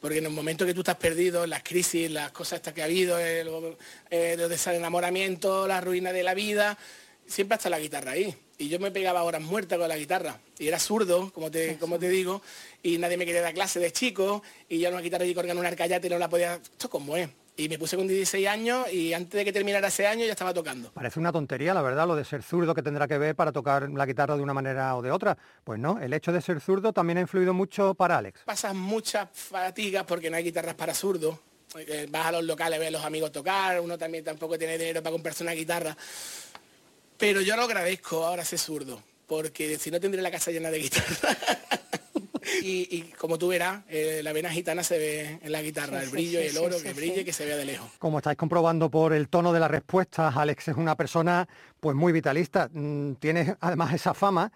Porque 0.00 0.18
en 0.18 0.26
el 0.26 0.32
momento 0.32 0.66
que 0.66 0.74
tú 0.74 0.80
estás 0.80 0.96
perdido, 0.96 1.46
las 1.46 1.62
crisis, 1.62 2.10
las 2.10 2.30
cosas 2.30 2.58
estas 2.58 2.74
que 2.74 2.82
ha 2.82 2.84
habido, 2.84 3.18
el, 3.18 3.48
el, 4.10 4.40
el 4.40 4.48
desenamoramiento, 4.48 5.66
la 5.66 5.80
ruina 5.80 6.12
de 6.12 6.22
la 6.22 6.34
vida, 6.34 6.76
siempre 7.26 7.56
está 7.56 7.70
la 7.70 7.78
guitarra 7.78 8.12
ahí. 8.12 8.36
Y 8.58 8.68
yo 8.68 8.78
me 8.78 8.90
pegaba 8.90 9.22
horas 9.22 9.40
muertas 9.40 9.78
con 9.78 9.88
la 9.88 9.96
guitarra. 9.96 10.38
Y 10.58 10.68
era 10.68 10.78
zurdo, 10.78 11.32
como 11.32 11.50
te, 11.50 11.78
como 11.78 11.98
te 11.98 12.08
digo, 12.10 12.42
y 12.82 12.98
nadie 12.98 13.16
me 13.16 13.24
quería 13.24 13.40
dar 13.40 13.54
clase 13.54 13.80
de 13.80 13.90
chico, 13.90 14.42
y 14.68 14.78
yo 14.78 14.90
una 14.90 15.00
guitarra 15.00 15.24
y 15.24 15.34
con 15.34 15.50
un 15.50 15.66
arcayate 15.66 16.08
no 16.08 16.18
la 16.18 16.28
podía... 16.28 16.54
Esto 16.54 16.88
como 16.90 17.16
es. 17.16 17.28
Y 17.58 17.70
me 17.70 17.78
puse 17.78 17.96
con 17.96 18.06
16 18.06 18.46
años 18.46 18.92
y 18.92 19.14
antes 19.14 19.38
de 19.38 19.44
que 19.44 19.52
terminara 19.52 19.88
ese 19.88 20.06
año 20.06 20.26
ya 20.26 20.32
estaba 20.32 20.52
tocando. 20.52 20.92
Parece 20.92 21.18
una 21.18 21.32
tontería, 21.32 21.72
la 21.72 21.80
verdad, 21.80 22.06
lo 22.06 22.14
de 22.14 22.24
ser 22.24 22.42
zurdo 22.42 22.74
que 22.74 22.82
tendrá 22.82 23.08
que 23.08 23.16
ver 23.16 23.34
para 23.34 23.50
tocar 23.50 23.88
la 23.88 24.04
guitarra 24.04 24.36
de 24.36 24.42
una 24.42 24.52
manera 24.52 24.94
o 24.94 25.00
de 25.00 25.10
otra. 25.10 25.38
Pues 25.64 25.80
no, 25.80 25.98
el 25.98 26.12
hecho 26.12 26.32
de 26.32 26.42
ser 26.42 26.60
zurdo 26.60 26.92
también 26.92 27.16
ha 27.16 27.22
influido 27.22 27.54
mucho 27.54 27.94
para 27.94 28.18
Alex. 28.18 28.42
Pasas 28.44 28.74
muchas 28.74 29.28
fatigas 29.32 30.04
porque 30.04 30.28
no 30.28 30.36
hay 30.36 30.44
guitarras 30.44 30.74
para 30.74 30.94
zurdo. 30.94 31.40
Vas 32.10 32.26
a 32.26 32.32
los 32.32 32.44
locales, 32.44 32.78
ves 32.78 32.88
a 32.88 32.92
los 32.92 33.04
amigos 33.04 33.32
tocar, 33.32 33.80
uno 33.80 33.96
también 33.96 34.22
tampoco 34.22 34.58
tiene 34.58 34.76
dinero 34.76 35.02
para 35.02 35.12
comprarse 35.12 35.42
una 35.42 35.52
guitarra. 35.52 35.96
Pero 37.16 37.40
yo 37.40 37.56
lo 37.56 37.62
agradezco 37.62 38.24
ahora 38.24 38.44
ser 38.44 38.58
zurdo, 38.58 39.02
porque 39.26 39.78
si 39.78 39.90
no 39.90 39.98
tendré 39.98 40.20
la 40.20 40.30
casa 40.30 40.50
llena 40.50 40.70
de 40.70 40.78
guitarra. 40.78 41.38
Y, 42.62 43.02
como 43.18 43.38
tú 43.38 43.48
verás, 43.48 43.82
eh, 43.88 44.20
la 44.22 44.32
vena 44.32 44.50
gitana 44.50 44.82
se 44.82 44.98
ve 44.98 45.38
en 45.42 45.52
la 45.52 45.62
guitarra, 45.62 46.02
el 46.02 46.10
brillo 46.10 46.40
y 46.40 46.46
el 46.46 46.58
oro 46.58 46.76
que 46.82 46.92
brille 46.92 47.22
y 47.22 47.24
que 47.24 47.32
se 47.32 47.44
vea 47.44 47.56
de 47.56 47.64
lejos. 47.64 47.90
Como 47.98 48.18
estáis 48.18 48.36
comprobando 48.36 48.90
por 48.90 49.12
el 49.12 49.28
tono 49.28 49.52
de 49.52 49.60
las 49.60 49.70
respuestas, 49.70 50.36
Alex 50.36 50.68
es 50.68 50.76
una 50.76 50.96
persona 50.96 51.48
pues 51.80 51.96
muy 51.96 52.12
vitalista, 52.12 52.68
mm, 52.72 53.14
tiene 53.14 53.56
además 53.60 53.94
esa 53.94 54.14
fama 54.14 54.52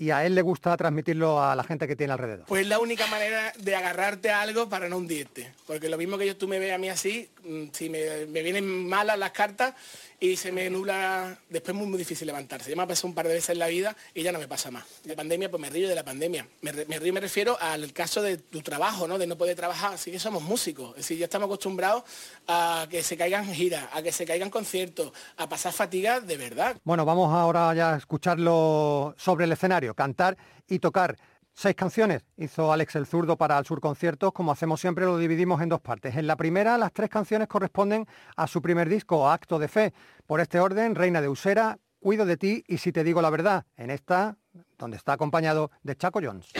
y 0.00 0.10
a 0.12 0.24
él 0.24 0.34
le 0.34 0.40
gusta 0.40 0.74
transmitirlo 0.78 1.42
a 1.42 1.54
la 1.54 1.62
gente 1.62 1.86
que 1.86 1.94
tiene 1.94 2.14
alrededor. 2.14 2.46
Pues 2.46 2.66
la 2.66 2.78
única 2.78 3.06
manera 3.08 3.52
de 3.58 3.76
agarrarte 3.76 4.30
a 4.30 4.40
algo 4.40 4.66
para 4.66 4.88
no 4.88 4.96
hundirte. 4.96 5.52
Porque 5.66 5.90
lo 5.90 5.98
mismo 5.98 6.16
que 6.16 6.26
yo, 6.26 6.38
tú 6.38 6.48
me 6.48 6.58
ves 6.58 6.72
a 6.72 6.78
mí 6.78 6.88
así, 6.88 7.28
mm, 7.44 7.64
si 7.70 7.90
me, 7.90 8.24
me 8.26 8.42
vienen 8.42 8.88
malas 8.88 9.18
las 9.18 9.32
cartas, 9.32 9.74
y 10.20 10.36
se 10.36 10.52
me 10.52 10.68
nubla, 10.68 11.38
después 11.48 11.74
muy, 11.74 11.86
muy 11.86 11.98
difícil 11.98 12.26
levantarse. 12.26 12.68
Ya 12.68 12.76
me 12.76 12.82
ha 12.82 12.86
pasado 12.86 13.08
un 13.08 13.14
par 13.14 13.26
de 13.26 13.32
veces 13.32 13.50
en 13.50 13.58
la 13.58 13.68
vida 13.68 13.96
y 14.14 14.22
ya 14.22 14.32
no 14.32 14.38
me 14.38 14.46
pasa 14.46 14.70
más. 14.70 14.84
La 15.04 15.16
pandemia, 15.16 15.50
pues 15.50 15.60
me 15.60 15.70
río 15.70 15.88
de 15.88 15.94
la 15.94 16.04
pandemia. 16.04 16.46
Me, 16.60 16.72
río, 16.72 17.12
me 17.14 17.20
refiero 17.20 17.56
al 17.58 17.92
caso 17.94 18.20
de 18.20 18.36
tu 18.36 18.60
trabajo, 18.60 19.08
¿no? 19.08 19.16
De 19.16 19.26
no 19.26 19.38
poder 19.38 19.56
trabajar, 19.56 19.94
así 19.94 20.12
que 20.12 20.18
somos 20.18 20.42
músicos. 20.42 20.90
Es 20.90 20.96
decir, 20.96 21.18
ya 21.18 21.24
estamos 21.24 21.46
acostumbrados 21.46 22.04
a 22.46 22.86
que 22.90 23.02
se 23.02 23.16
caigan 23.16 23.46
giras, 23.46 23.88
a 23.92 24.02
que 24.02 24.12
se 24.12 24.26
caigan 24.26 24.50
conciertos, 24.50 25.10
a 25.38 25.48
pasar 25.48 25.72
fatiga 25.72 26.20
de 26.20 26.36
verdad. 26.36 26.76
Bueno, 26.84 27.06
vamos 27.06 27.32
ahora 27.32 27.74
ya 27.74 27.94
a 27.94 27.96
escucharlo 27.96 29.14
sobre 29.16 29.46
el 29.46 29.52
escenario, 29.52 29.94
cantar 29.94 30.36
y 30.68 30.78
tocar. 30.78 31.16
Seis 31.62 31.76
canciones 31.76 32.24
hizo 32.38 32.72
Alex 32.72 32.96
el 32.96 33.04
Zurdo 33.04 33.36
para 33.36 33.58
el 33.58 33.66
Sur 33.66 33.82
Conciertos. 33.82 34.32
Como 34.32 34.50
hacemos 34.50 34.80
siempre, 34.80 35.04
lo 35.04 35.18
dividimos 35.18 35.60
en 35.60 35.68
dos 35.68 35.82
partes. 35.82 36.16
En 36.16 36.26
la 36.26 36.36
primera, 36.36 36.78
las 36.78 36.90
tres 36.90 37.10
canciones 37.10 37.48
corresponden 37.48 38.06
a 38.34 38.46
su 38.46 38.62
primer 38.62 38.88
disco, 38.88 39.28
Acto 39.28 39.58
de 39.58 39.68
Fe. 39.68 39.92
Por 40.26 40.40
este 40.40 40.58
orden, 40.58 40.94
Reina 40.94 41.20
de 41.20 41.28
Usera, 41.28 41.78
Cuido 41.98 42.24
de 42.24 42.38
ti 42.38 42.64
y 42.66 42.78
Si 42.78 42.92
te 42.92 43.04
digo 43.04 43.20
la 43.20 43.28
verdad. 43.28 43.66
En 43.76 43.90
esta, 43.90 44.38
donde 44.78 44.96
está 44.96 45.12
acompañado 45.12 45.70
de 45.82 45.96
Chaco 45.96 46.20
Jones. 46.22 46.50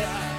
Yeah. 0.00 0.29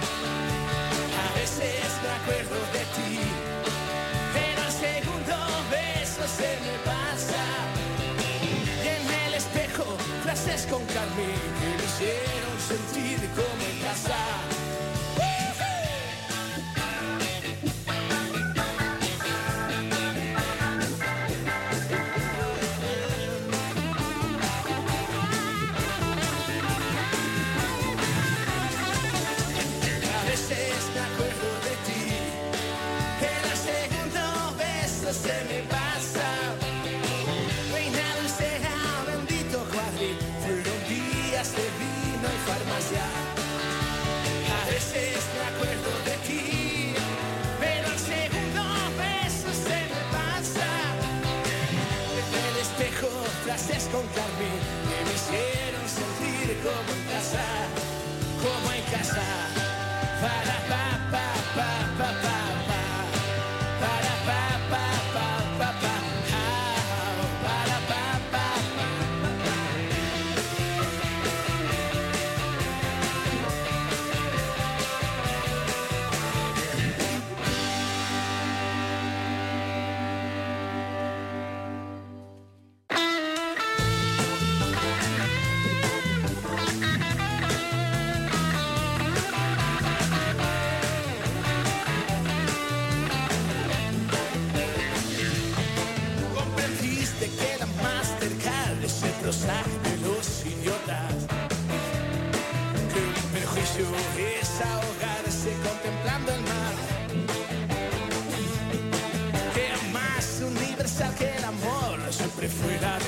Siempre 112.12 112.50
fue 112.50 112.80
la 112.82 113.00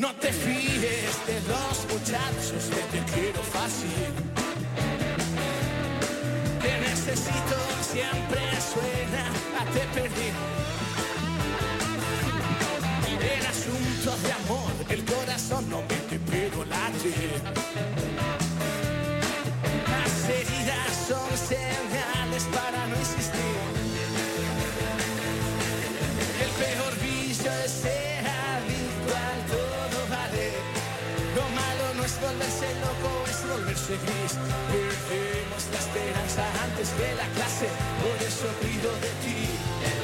No 0.00 0.14
te 0.14 0.32
fíes 0.32 1.14
de 1.26 1.36
los 1.46 1.76
muchachos 1.92 2.70
que 2.74 2.82
te 2.92 3.12
quiero 3.12 3.42
fácil. 3.42 4.08
Te 6.62 6.72
necesito 6.88 7.56
siempre 7.82 8.40
suena 8.72 9.24
a 9.60 9.64
te 9.74 9.80
perdí. 10.00 10.30
En 13.34 13.46
asuntos 13.46 14.22
de 14.22 14.32
amor, 14.32 14.72
el 14.88 15.04
corazón 15.04 15.29
volverse 33.90 33.98
gris. 34.06 34.32
Perdemos 34.70 35.62
la 35.72 35.78
esperanza 35.78 36.42
antes 36.64 36.88
que 36.90 37.14
la 37.14 37.26
clase, 37.34 37.68
por 38.02 38.26
eso 38.26 38.46
cuido 38.60 38.90
de 39.00 39.10
ti. 39.22 39.99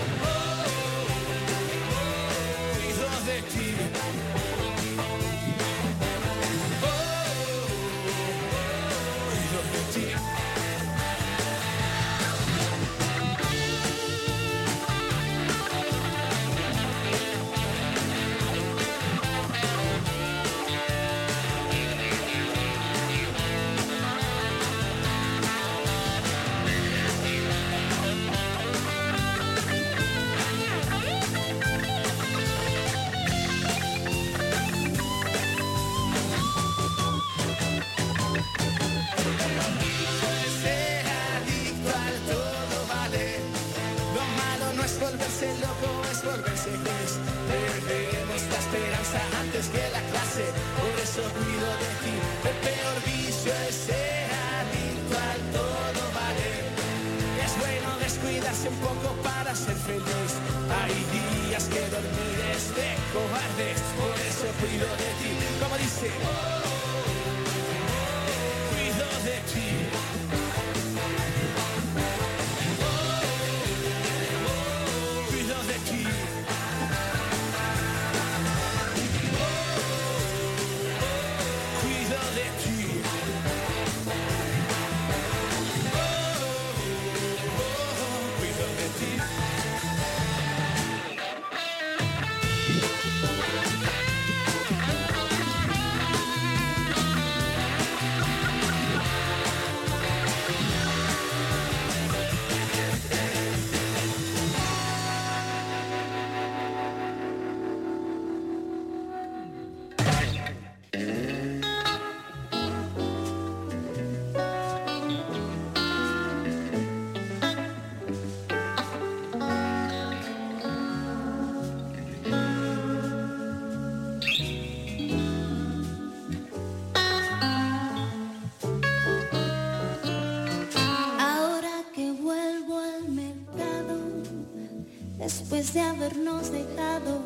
De 135.73 135.81
habernos 135.81 136.51
dejado, 136.51 137.23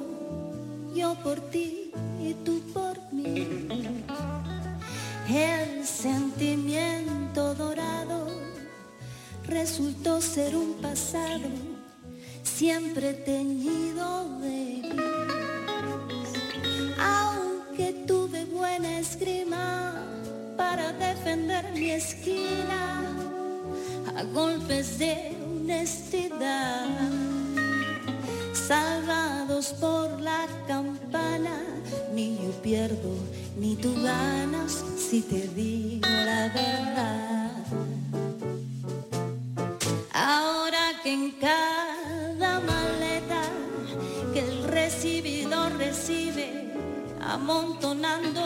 yo 0.94 1.14
por 1.22 1.40
ti 1.50 1.92
y 2.20 2.34
tú 2.44 2.60
por 2.72 2.98
mí. 3.12 3.46
El 5.28 5.86
sentimiento 5.86 7.54
dorado 7.54 8.28
resultó 9.46 10.20
ser 10.20 10.56
un 10.56 10.74
pasado 10.74 11.48
siempre 12.42 13.14
teñido 13.14 14.38
de 14.40 14.82
gris. 14.82 15.00
Aunque 16.98 18.04
tuve 18.06 18.44
buena 18.44 18.98
esgrima 18.98 19.94
para 20.56 20.92
defender 20.92 21.72
mi 21.72 21.90
esquina 21.90 23.16
a 24.16 24.22
golpes 24.24 24.98
de 24.98 25.36
honestidad, 25.42 26.88
salvados 28.70 29.74
por 29.80 30.20
la 30.20 30.46
campana, 30.68 31.58
ni 32.14 32.36
yo 32.36 32.52
pierdo 32.62 33.12
ni 33.58 33.74
tú 33.74 33.92
ganas 34.00 34.84
si 34.96 35.22
te 35.22 35.48
digo 35.48 36.06
la 36.08 36.42
verdad. 36.54 37.50
Ahora 40.12 40.84
que 41.02 41.12
en 41.12 41.32
cada 41.32 42.60
maleta 42.60 43.42
que 44.32 44.38
el 44.38 44.62
recibidor 44.62 45.76
recibe, 45.76 46.72
amontonando 47.20 48.44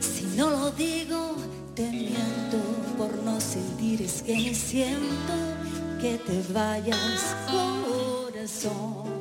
Si 0.00 0.24
no 0.36 0.50
lo 0.50 0.70
digo, 0.70 1.36
te 1.74 1.90
miento 1.90 2.58
por 2.96 3.14
no 3.22 3.40
sentir, 3.40 4.00
es 4.02 4.22
que 4.22 4.54
siento 4.54 5.34
que 6.00 6.18
te 6.18 6.42
vayas, 6.52 7.36
corazón. 7.50 9.11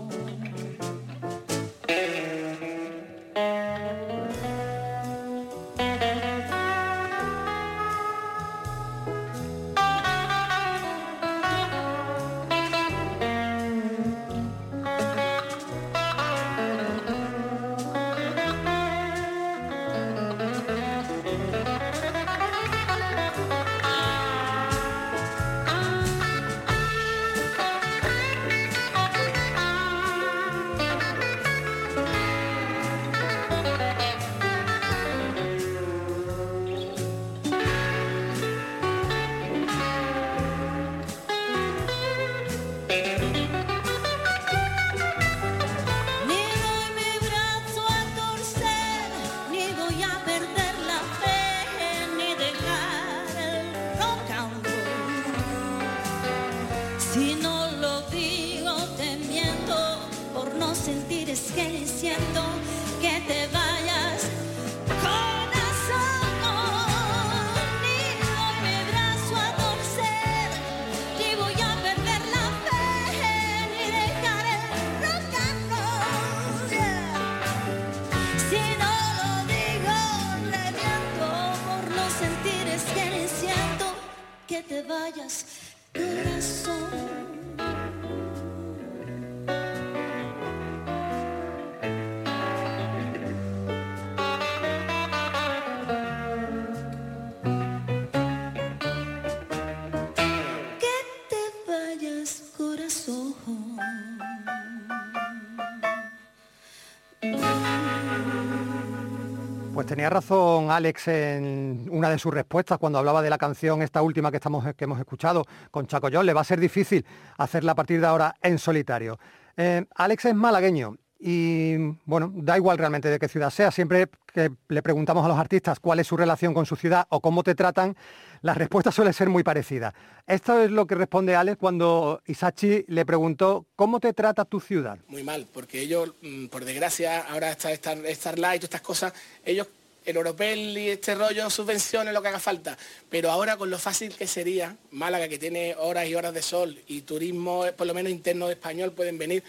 Tenía 109.92 110.10
razón 110.10 110.72
Alex 110.72 111.10
en 111.10 111.90
una 111.92 112.10
de 112.10 112.18
sus 112.18 112.34
respuestas 112.34 112.78
cuando 112.78 112.98
hablaba 112.98 113.22
de 113.22 113.30
la 113.30 113.38
canción, 113.38 113.82
esta 113.82 114.02
última 114.02 114.32
que, 114.32 114.38
estamos, 114.38 114.64
que 114.74 114.86
hemos 114.86 114.98
escuchado 114.98 115.44
con 115.70 115.86
Chaco 115.86 116.08
John. 116.10 116.26
Le 116.26 116.32
va 116.32 116.40
a 116.40 116.46
ser 116.46 116.62
difícil 116.62 117.06
hacerla 117.38 117.74
a 117.74 117.76
partir 117.76 118.00
de 118.00 118.08
ahora 118.08 118.34
en 118.42 118.58
solitario. 118.58 119.20
Eh, 119.58 119.84
Alex 119.96 120.24
es 120.24 120.34
malagueño 120.34 120.96
y, 121.20 121.76
bueno, 122.06 122.32
da 122.34 122.56
igual 122.56 122.78
realmente 122.78 123.10
de 123.10 123.20
qué 123.20 123.28
ciudad 123.28 123.50
sea. 123.50 123.70
Siempre 123.70 124.08
que 124.34 124.50
le 124.70 124.82
preguntamos 124.82 125.26
a 125.26 125.28
los 125.28 125.38
artistas 125.38 125.82
cuál 125.82 126.00
es 126.00 126.08
su 126.08 126.16
relación 126.16 126.54
con 126.54 126.66
su 126.66 126.78
ciudad 126.78 127.06
o 127.10 127.20
cómo 127.20 127.44
te 127.44 127.54
tratan, 127.54 127.98
la 128.44 128.54
respuesta 128.54 128.94
suele 128.94 129.12
ser 129.12 129.28
muy 129.28 129.44
parecida. 129.44 129.94
Esto 130.26 130.64
es 130.64 130.72
lo 130.72 130.88
que 130.88 130.96
responde 130.96 131.36
Alex 131.36 131.58
cuando 131.58 132.22
Isachi 132.26 132.86
le 132.88 133.06
preguntó 133.06 133.66
cómo 133.76 134.00
te 134.00 134.14
trata 134.14 134.46
tu 134.46 134.62
ciudad. 134.62 135.00
muy 135.10 135.24
mal, 135.24 135.48
porque 135.54 135.82
ellos, 135.82 136.14
mm, 136.22 136.46
por 136.46 136.64
desgracia, 136.64 137.28
ahora 137.30 137.52
está 137.52 137.72
Star, 137.74 137.98
Starlight 138.08 138.62
todas 138.62 138.64
estas 138.64 138.82
cosas, 138.82 139.14
ellos, 139.44 139.68
el 140.06 140.16
Europel 140.16 140.78
y 140.78 140.90
este 140.90 141.14
rollo, 141.16 141.50
subvenciones, 141.50 142.14
lo 142.14 142.22
que 142.22 142.30
haga 142.30 142.40
falta, 142.40 142.78
pero 143.10 143.30
ahora 143.30 143.58
con 143.58 143.70
lo 143.70 143.78
fácil 143.78 144.16
que 144.16 144.26
sería, 144.26 144.76
Málaga, 144.92 145.28
que 145.28 145.38
tiene 145.38 145.76
horas 145.78 146.08
y 146.08 146.16
horas 146.16 146.34
de 146.34 146.42
sol, 146.42 146.80
y 146.88 147.02
turismo, 147.02 147.66
eh, 147.66 147.74
por 147.74 147.86
lo 147.86 147.94
menos 147.94 148.12
interno 148.12 148.50
español, 148.50 148.94
pueden 148.94 149.18
venir, 149.18 149.44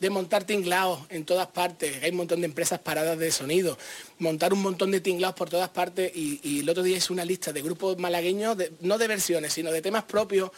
de 0.00 0.10
montar 0.10 0.44
tinglados 0.44 1.00
en 1.10 1.24
todas 1.24 1.48
partes, 1.48 2.02
hay 2.02 2.10
un 2.10 2.16
montón 2.18 2.40
de 2.40 2.46
empresas 2.46 2.78
paradas 2.78 3.18
de 3.18 3.30
sonido, 3.30 3.76
montar 4.18 4.52
un 4.52 4.62
montón 4.62 4.90
de 4.90 5.00
tinglados 5.00 5.36
por 5.36 5.50
todas 5.50 5.68
partes, 5.70 6.10
y, 6.14 6.60
el 6.60 6.70
otro 6.70 6.82
día 6.82 6.96
hice 6.96 7.12
una 7.12 7.24
lista 7.24 7.52
de 7.52 7.60
grupos 7.60 7.98
malagueños, 7.98 8.56
de- 8.56 8.72
no 8.80 8.96
de 8.96 9.08
versiones, 9.08 9.52
sino 9.52 9.70
de 9.70 9.82
temas 9.82 10.04
propios, 10.04 10.50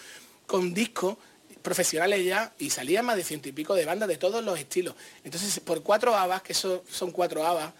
con 0.46 0.72
discos, 0.74 1.16
profesionales 1.62 2.24
ya 2.24 2.52
y 2.58 2.70
salían 2.70 3.04
más 3.04 3.16
de 3.16 3.24
ciento 3.24 3.48
y 3.48 3.52
pico 3.52 3.74
de 3.74 3.84
bandas 3.84 4.08
de 4.08 4.16
todos 4.16 4.42
los 4.42 4.58
estilos. 4.58 4.94
Entonces, 5.24 5.60
por 5.60 5.82
cuatro 5.82 6.16
habas, 6.16 6.40
que 6.42 6.52
eso 6.52 6.84
son 6.90 7.10
cuatro 7.10 7.46
habas, 7.46 7.72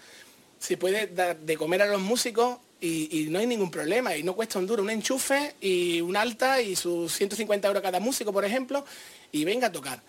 se 0.61 0.77
puede 0.77 1.07
dar 1.09 1.39
de 1.39 1.57
comer 1.57 1.83
a 1.83 1.87
los 1.87 2.01
músicos 2.01 2.59
y, 2.81 3.27
no 3.31 3.39
hay 3.39 3.47
ningún 3.47 3.71
problema 3.71 4.17
y 4.17 4.23
no 4.23 4.35
cuesta 4.35 4.59
un 4.59 4.67
duro, 4.67 4.83
un 4.83 4.91
enchufe 4.91 5.55
y 5.61 6.01
un 6.01 6.17
alta 6.17 6.61
y 6.61 6.77
sus 6.77 7.13
150 7.13 7.67
euros 7.67 7.83
cada 7.83 8.01
músico, 8.01 8.33
por 8.33 8.45
ejemplo, 8.45 8.85
y 9.33 9.45
venga 9.45 9.69
a 9.69 9.73
tocar. 9.73 10.01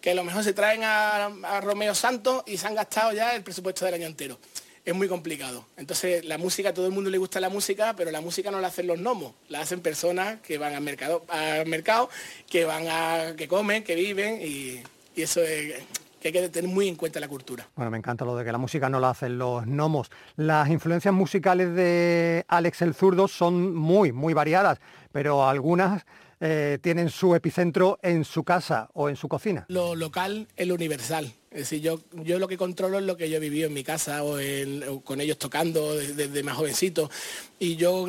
Que 0.00 0.10
a 0.10 0.14
lo 0.14 0.24
mejor 0.24 0.42
se 0.42 0.54
traen 0.54 0.82
a, 0.84 1.26
a 1.26 1.60
Romeo 1.60 1.94
Santos 1.94 2.42
y 2.46 2.56
se 2.56 2.66
han 2.66 2.74
gastado 2.74 3.12
ya 3.12 3.34
el 3.34 3.42
presupuesto 3.42 3.84
del 3.84 3.94
año 3.94 4.06
entero. 4.06 4.38
Es 4.84 4.94
muy 4.94 5.08
complicado. 5.08 5.66
Entonces, 5.76 6.24
la 6.24 6.38
música, 6.38 6.70
a 6.70 6.74
todo 6.74 6.86
el 6.86 6.92
mundo 6.92 7.10
le 7.10 7.18
gusta 7.18 7.38
la 7.38 7.50
música, 7.50 7.94
pero 7.94 8.10
la 8.10 8.22
música 8.22 8.50
no 8.50 8.60
la 8.60 8.68
hacen 8.68 8.86
los 8.86 8.98
gnomos, 8.98 9.34
la 9.48 9.60
hacen 9.60 9.80
personas 9.80 10.40
que 10.40 10.56
van 10.56 10.74
al 10.74 10.82
mercado, 10.82 11.24
al 11.28 11.66
mercado 11.66 12.08
que 12.48 12.64
van 12.64 12.86
a, 12.88 13.34
que 13.36 13.46
comen, 13.46 13.84
que 13.84 13.94
viven 13.94 14.40
y, 14.40 14.80
y 15.14 15.22
eso 15.22 15.42
es 15.42 15.74
que 16.20 16.28
hay 16.28 16.32
que 16.32 16.48
tener 16.50 16.70
muy 16.70 16.86
en 16.88 16.96
cuenta 16.96 17.18
la 17.18 17.28
cultura. 17.28 17.66
Bueno, 17.74 17.90
me 17.90 17.98
encanta 17.98 18.24
lo 18.24 18.36
de 18.36 18.44
que 18.44 18.52
la 18.52 18.58
música 18.58 18.88
no 18.88 19.00
la 19.00 19.10
hacen 19.10 19.38
los 19.38 19.64
gnomos. 19.66 20.10
Las 20.36 20.68
influencias 20.68 21.14
musicales 21.14 21.74
de 21.74 22.44
Alex 22.48 22.82
el 22.82 22.94
Zurdo 22.94 23.26
son 23.26 23.74
muy, 23.74 24.12
muy 24.12 24.34
variadas, 24.34 24.78
pero 25.12 25.48
algunas 25.48 26.04
eh, 26.40 26.78
tienen 26.82 27.10
su 27.10 27.34
epicentro 27.34 27.98
en 28.02 28.24
su 28.24 28.44
casa 28.44 28.88
o 28.94 29.08
en 29.08 29.16
su 29.16 29.28
cocina. 29.28 29.64
Lo 29.68 29.94
local 29.94 30.46
es 30.56 30.66
lo 30.68 30.74
universal. 30.74 31.32
Es 31.50 31.60
decir, 31.60 31.80
yo, 31.82 32.00
yo 32.22 32.38
lo 32.38 32.46
que 32.48 32.56
controlo 32.56 32.98
es 32.98 33.04
lo 33.04 33.16
que 33.16 33.28
yo 33.28 33.36
he 33.38 33.40
vivido 33.40 33.66
en 33.66 33.74
mi 33.74 33.82
casa 33.82 34.22
o, 34.22 34.38
en- 34.38 34.84
o 34.88 35.00
con 35.00 35.20
ellos 35.20 35.36
tocando 35.38 35.96
desde, 35.96 36.14
desde 36.28 36.42
más 36.42 36.56
jovencito. 36.56 37.10
Y 37.58 37.76
yo, 37.76 38.06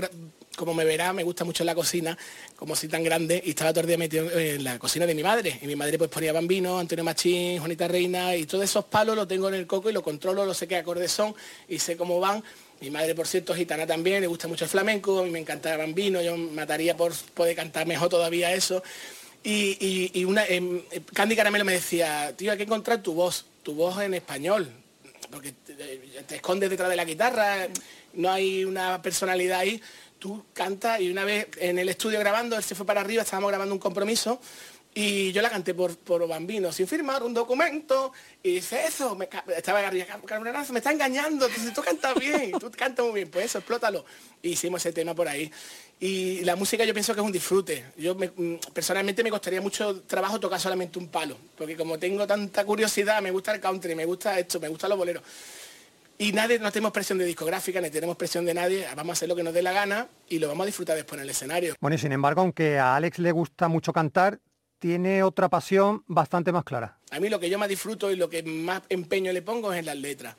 como 0.61 0.75
me 0.75 0.85
verá, 0.85 1.11
me 1.11 1.23
gusta 1.23 1.43
mucho 1.43 1.63
la 1.63 1.73
cocina, 1.73 2.15
como 2.55 2.75
soy 2.75 2.87
tan 2.87 3.03
grande, 3.03 3.41
y 3.43 3.49
estaba 3.49 3.71
todo 3.71 3.81
el 3.81 3.87
día 3.87 3.97
metido 3.97 4.29
en 4.29 4.63
la 4.63 4.77
cocina 4.77 5.07
de 5.07 5.15
mi 5.15 5.23
madre. 5.23 5.57
Y 5.59 5.65
mi 5.65 5.75
madre 5.75 5.97
pues 5.97 6.11
ponía 6.11 6.31
Bambino, 6.31 6.77
Antonio 6.77 7.03
Machín, 7.03 7.57
Juanita 7.57 7.87
Reina, 7.87 8.35
y 8.35 8.45
todos 8.45 8.63
esos 8.63 8.85
palos 8.85 9.15
los 9.15 9.27
tengo 9.27 9.47
en 9.47 9.55
el 9.55 9.65
coco 9.65 9.89
y 9.89 9.93
lo 9.93 10.03
controlo, 10.03 10.45
lo 10.45 10.53
sé 10.53 10.67
qué 10.67 10.75
acordes 10.75 11.11
son 11.11 11.33
y 11.67 11.79
sé 11.79 11.97
cómo 11.97 12.19
van. 12.19 12.43
Mi 12.79 12.91
madre, 12.91 13.15
por 13.15 13.25
cierto, 13.25 13.53
es 13.53 13.59
gitana 13.59 13.87
también, 13.87 14.21
le 14.21 14.27
gusta 14.27 14.47
mucho 14.47 14.65
el 14.65 14.69
flamenco, 14.69 15.19
a 15.19 15.23
mí 15.23 15.31
me 15.31 15.39
encanta 15.39 15.75
Bambino, 15.77 16.21
yo 16.21 16.37
mataría 16.37 16.95
por 16.95 17.11
poder 17.33 17.55
cantar 17.55 17.87
mejor 17.87 18.09
todavía 18.09 18.53
eso. 18.53 18.83
Y, 19.43 20.23
una, 20.23 20.45
em, 20.45 20.83
Candy 21.11 21.35
Caramelo 21.35 21.65
me 21.65 21.73
decía, 21.73 22.35
tío, 22.37 22.51
hay 22.51 22.57
que 22.57 22.65
encontrar 22.65 23.01
tu 23.01 23.15
voz, 23.15 23.45
tu 23.63 23.73
voz 23.73 23.99
en 23.99 24.13
español, 24.13 24.71
porque 25.31 25.53
te 26.27 26.35
escondes 26.35 26.69
detrás 26.69 26.89
de 26.91 26.95
la 26.95 27.05
guitarra, 27.05 27.67
no 28.13 28.31
hay 28.31 28.65
una 28.65 29.01
personalidad 29.01 29.59
ahí, 29.59 29.81
tú 30.21 30.45
cantas 30.53 31.01
y 31.01 31.09
una 31.09 31.25
vez 31.25 31.47
en 31.57 31.79
el 31.79 31.89
estudio 31.89 32.19
grabando, 32.19 32.55
él 32.55 32.63
se 32.63 32.75
fue 32.75 32.85
para 32.85 33.01
arriba, 33.01 33.23
estábamos 33.23 33.49
grabando 33.49 33.73
un 33.73 33.79
compromiso 33.79 34.39
y 34.93 35.31
yo 35.31 35.41
la 35.41 35.49
canté 35.49 35.73
por, 35.73 35.97
por 35.97 36.27
Bambino, 36.27 36.71
sin 36.71 36.85
firmar 36.85 37.23
un 37.23 37.33
documento, 37.33 38.11
y 38.43 38.55
dice, 38.55 38.85
eso, 38.85 39.17
estaba 39.55 39.79
arriba, 39.87 40.05
"Car- 40.05 40.21
Carmenazo, 40.23 40.73
me 40.73 40.79
está 40.79 40.91
engañando, 40.91 41.47
entonces 41.47 41.73
tú 41.73 41.81
cantas 41.81 42.13
bien, 42.19 42.51
tú 42.59 42.69
cantas 42.69 43.05
muy 43.05 43.15
bien, 43.15 43.31
pues 43.31 43.45
eso, 43.45 43.57
explótalo. 43.59 44.03
Y 44.43 44.49
hicimos 44.49 44.81
ese 44.85 44.91
tema 44.93 45.15
por 45.15 45.27
ahí. 45.29 45.49
Y 45.99 46.41
la 46.41 46.55
música 46.57 46.83
yo 46.83 46.93
pienso 46.93 47.13
que 47.13 47.21
es 47.21 47.25
un 47.25 47.31
disfrute. 47.31 47.85
Yo 47.97 48.15
mm, 48.15 48.55
personalmente 48.73 49.23
me 49.23 49.29
costaría 49.31 49.61
mucho 49.61 50.01
trabajo 50.01 50.39
tocar 50.41 50.59
solamente 50.59 50.99
un 50.99 51.07
palo, 51.07 51.37
porque 51.57 51.77
como 51.77 51.97
tengo 51.97 52.27
tanta 52.27 52.65
curiosidad, 52.65 53.21
me 53.21 53.31
gusta 53.31 53.53
el 53.55 53.61
country, 53.61 53.95
me 53.95 54.03
gusta 54.05 54.37
esto, 54.37 54.59
me 54.59 54.67
gustan 54.67 54.89
los 54.89 54.99
boleros. 54.99 55.23
Y 56.21 56.33
nadie, 56.33 56.59
no 56.59 56.71
tenemos 56.71 56.91
presión 56.91 57.17
de 57.17 57.25
discográfica, 57.25 57.81
ni 57.81 57.89
tenemos 57.89 58.15
presión 58.15 58.45
de 58.45 58.53
nadie, 58.53 58.85
vamos 58.95 59.09
a 59.09 59.13
hacer 59.13 59.27
lo 59.27 59.35
que 59.35 59.41
nos 59.41 59.55
dé 59.55 59.63
la 59.63 59.71
gana 59.71 60.07
y 60.29 60.37
lo 60.37 60.47
vamos 60.47 60.65
a 60.65 60.67
disfrutar 60.67 60.95
después 60.95 61.17
en 61.17 61.23
el 61.23 61.31
escenario. 61.31 61.73
Bueno, 61.81 61.95
y 61.95 61.97
sin 61.97 62.11
embargo, 62.11 62.41
aunque 62.41 62.77
a 62.77 62.95
Alex 62.95 63.17
le 63.17 63.31
gusta 63.31 63.67
mucho 63.67 63.91
cantar, 63.91 64.39
tiene 64.77 65.23
otra 65.23 65.49
pasión 65.49 66.03
bastante 66.05 66.51
más 66.51 66.63
clara. 66.63 66.99
A 67.09 67.19
mí 67.19 67.27
lo 67.27 67.39
que 67.39 67.49
yo 67.49 67.57
más 67.57 67.69
disfruto 67.69 68.11
y 68.11 68.17
lo 68.17 68.29
que 68.29 68.43
más 68.43 68.83
empeño 68.89 69.33
le 69.33 69.41
pongo 69.41 69.73
es 69.73 69.79
en 69.79 69.87
las 69.87 69.97
letras. 69.97 70.35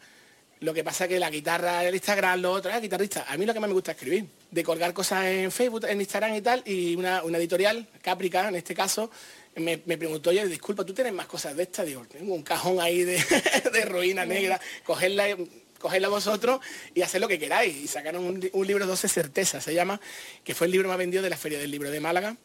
Lo 0.60 0.72
que 0.72 0.84
pasa 0.84 1.06
es 1.06 1.08
que 1.08 1.18
la 1.18 1.30
guitarra, 1.30 1.82
el 1.82 1.96
Instagram, 1.96 2.40
lo 2.40 2.52
otro, 2.52 2.70
ah, 2.72 2.78
guitarrista. 2.78 3.26
A 3.28 3.36
mí 3.36 3.44
lo 3.44 3.52
que 3.52 3.58
más 3.58 3.66
me 3.66 3.74
gusta 3.74 3.90
es 3.90 3.96
escribir, 3.96 4.26
de 4.52 4.62
colgar 4.62 4.92
cosas 4.92 5.24
en 5.24 5.50
Facebook, 5.50 5.84
en 5.88 6.00
Instagram 6.00 6.36
y 6.36 6.42
tal, 6.42 6.62
y 6.64 6.94
una, 6.94 7.24
una 7.24 7.38
editorial, 7.38 7.88
Caprica 8.00 8.48
en 8.48 8.54
este 8.54 8.72
caso, 8.72 9.10
me, 9.56 9.82
me 9.84 9.98
preguntó, 9.98 10.30
oye, 10.30 10.46
disculpa, 10.46 10.84
¿tú 10.84 10.94
tienes 10.94 11.12
más 11.12 11.26
cosas 11.26 11.56
de 11.56 11.64
estas? 11.64 11.86
Digo, 11.86 12.06
tengo 12.06 12.32
un 12.32 12.44
cajón 12.44 12.80
ahí 12.80 13.02
de, 13.02 13.20
de 13.72 13.84
ruina 13.84 14.24
negra, 14.24 14.60
cogerla, 14.84 15.36
cogerla 15.82 16.08
vosotros 16.08 16.60
y 16.94 17.02
hacer 17.02 17.20
lo 17.20 17.28
que 17.28 17.38
queráis. 17.38 17.76
Y 17.76 17.86
sacaron 17.88 18.24
un, 18.24 18.40
li- 18.40 18.50
un 18.54 18.66
libro 18.66 18.86
12 18.86 19.08
certezas, 19.08 19.62
se 19.62 19.74
llama, 19.74 20.00
que 20.44 20.54
fue 20.54 20.66
el 20.68 20.70
libro 20.72 20.88
más 20.88 20.96
vendido 20.96 21.22
de 21.22 21.28
la 21.28 21.36
Feria 21.36 21.58
del 21.58 21.70
Libro 21.70 21.90
de 21.90 22.00
Málaga. 22.00 22.36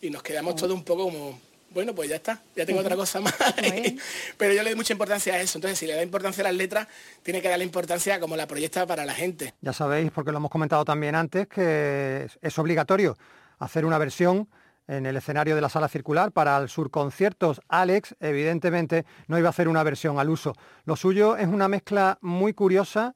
Y 0.00 0.10
nos 0.10 0.22
quedamos 0.24 0.56
todos 0.56 0.72
un 0.72 0.82
poco 0.82 1.04
como, 1.04 1.38
bueno, 1.70 1.94
pues 1.94 2.08
ya 2.10 2.16
está, 2.16 2.42
ya 2.56 2.66
tengo 2.66 2.80
otra 2.80 2.96
cosa 2.96 3.20
más. 3.20 3.34
Pero 4.36 4.52
yo 4.52 4.62
le 4.62 4.70
doy 4.70 4.76
mucha 4.76 4.92
importancia 4.92 5.34
a 5.34 5.40
eso. 5.40 5.58
Entonces, 5.58 5.78
si 5.78 5.86
le 5.86 5.94
da 5.94 6.02
importancia 6.02 6.40
a 6.42 6.44
las 6.48 6.54
letras, 6.56 6.88
tiene 7.22 7.40
que 7.40 7.48
darle 7.48 7.64
importancia 7.64 8.18
como 8.18 8.36
la 8.36 8.46
proyecta 8.48 8.84
para 8.86 9.04
la 9.04 9.14
gente. 9.14 9.54
Ya 9.60 9.72
sabéis, 9.72 10.10
porque 10.10 10.32
lo 10.32 10.38
hemos 10.38 10.50
comentado 10.50 10.84
también 10.84 11.14
antes, 11.14 11.46
que 11.46 12.26
es 12.40 12.58
obligatorio 12.58 13.16
hacer 13.60 13.84
una 13.84 13.98
versión 13.98 14.48
en 14.96 15.06
el 15.06 15.16
escenario 15.16 15.54
de 15.54 15.60
la 15.60 15.68
sala 15.68 15.88
circular 15.88 16.32
para 16.32 16.58
el 16.58 16.68
surconciertos. 16.68 17.60
Alex, 17.68 18.14
evidentemente, 18.20 19.04
no 19.26 19.38
iba 19.38 19.48
a 19.48 19.50
hacer 19.50 19.68
una 19.68 19.82
versión 19.82 20.18
al 20.18 20.28
uso. 20.28 20.54
Lo 20.84 20.96
suyo 20.96 21.36
es 21.36 21.48
una 21.48 21.68
mezcla 21.68 22.18
muy 22.20 22.52
curiosa 22.52 23.14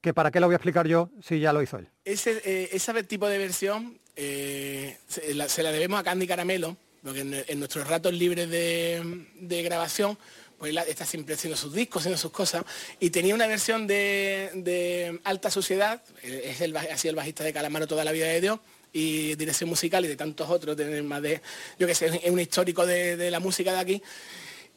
que 0.00 0.14
para 0.14 0.30
qué 0.30 0.38
lo 0.38 0.46
voy 0.46 0.54
a 0.54 0.56
explicar 0.58 0.86
yo 0.86 1.10
si 1.20 1.40
ya 1.40 1.52
lo 1.52 1.60
hizo 1.60 1.78
él. 1.78 1.88
Ese, 2.04 2.40
eh, 2.44 2.68
ese 2.72 3.02
tipo 3.02 3.28
de 3.28 3.38
versión 3.38 3.98
eh, 4.14 4.96
se, 5.08 5.34
la, 5.34 5.72
debemos 5.72 5.98
a 5.98 6.04
Candy 6.04 6.26
Caramelo, 6.26 6.76
porque 7.02 7.20
en, 7.20 7.58
nuestros 7.58 7.88
ratos 7.88 8.12
libres 8.12 8.48
de, 8.48 9.62
grabación, 9.64 10.16
pues 10.56 10.70
él 10.70 10.78
está 10.88 11.04
siempre 11.04 11.34
haciendo 11.34 11.56
sus 11.56 11.72
discos, 11.72 12.02
haciendo 12.02 12.18
sus 12.18 12.30
cosas, 12.30 12.64
y 13.00 13.10
tenía 13.10 13.34
una 13.34 13.48
versión 13.48 13.88
de, 13.88 15.20
Alta 15.24 15.50
Sociedad, 15.50 16.00
eh, 16.22 16.42
es 16.44 16.60
el, 16.60 16.76
ha 16.76 16.96
sido 16.96 17.10
el 17.10 17.16
bajista 17.16 17.42
de 17.42 17.52
Calamaro 17.52 17.88
toda 17.88 18.04
la 18.04 18.12
vida 18.12 18.26
de 18.26 18.40
Dios, 18.40 18.60
y 18.92 19.34
dirección 19.34 19.68
musical 19.68 20.04
y 20.04 20.08
de 20.08 20.16
tantos 20.16 20.48
otros, 20.48 20.76
de 20.76 21.02
más 21.02 21.22
de, 21.22 21.40
yo 21.78 21.86
que 21.86 21.94
sé, 21.94 22.06
es 22.22 22.30
un 22.30 22.40
histórico 22.40 22.86
de, 22.86 23.30
la 23.30 23.40
música 23.40 23.72
de 23.72 23.78
aquí, 23.78 24.02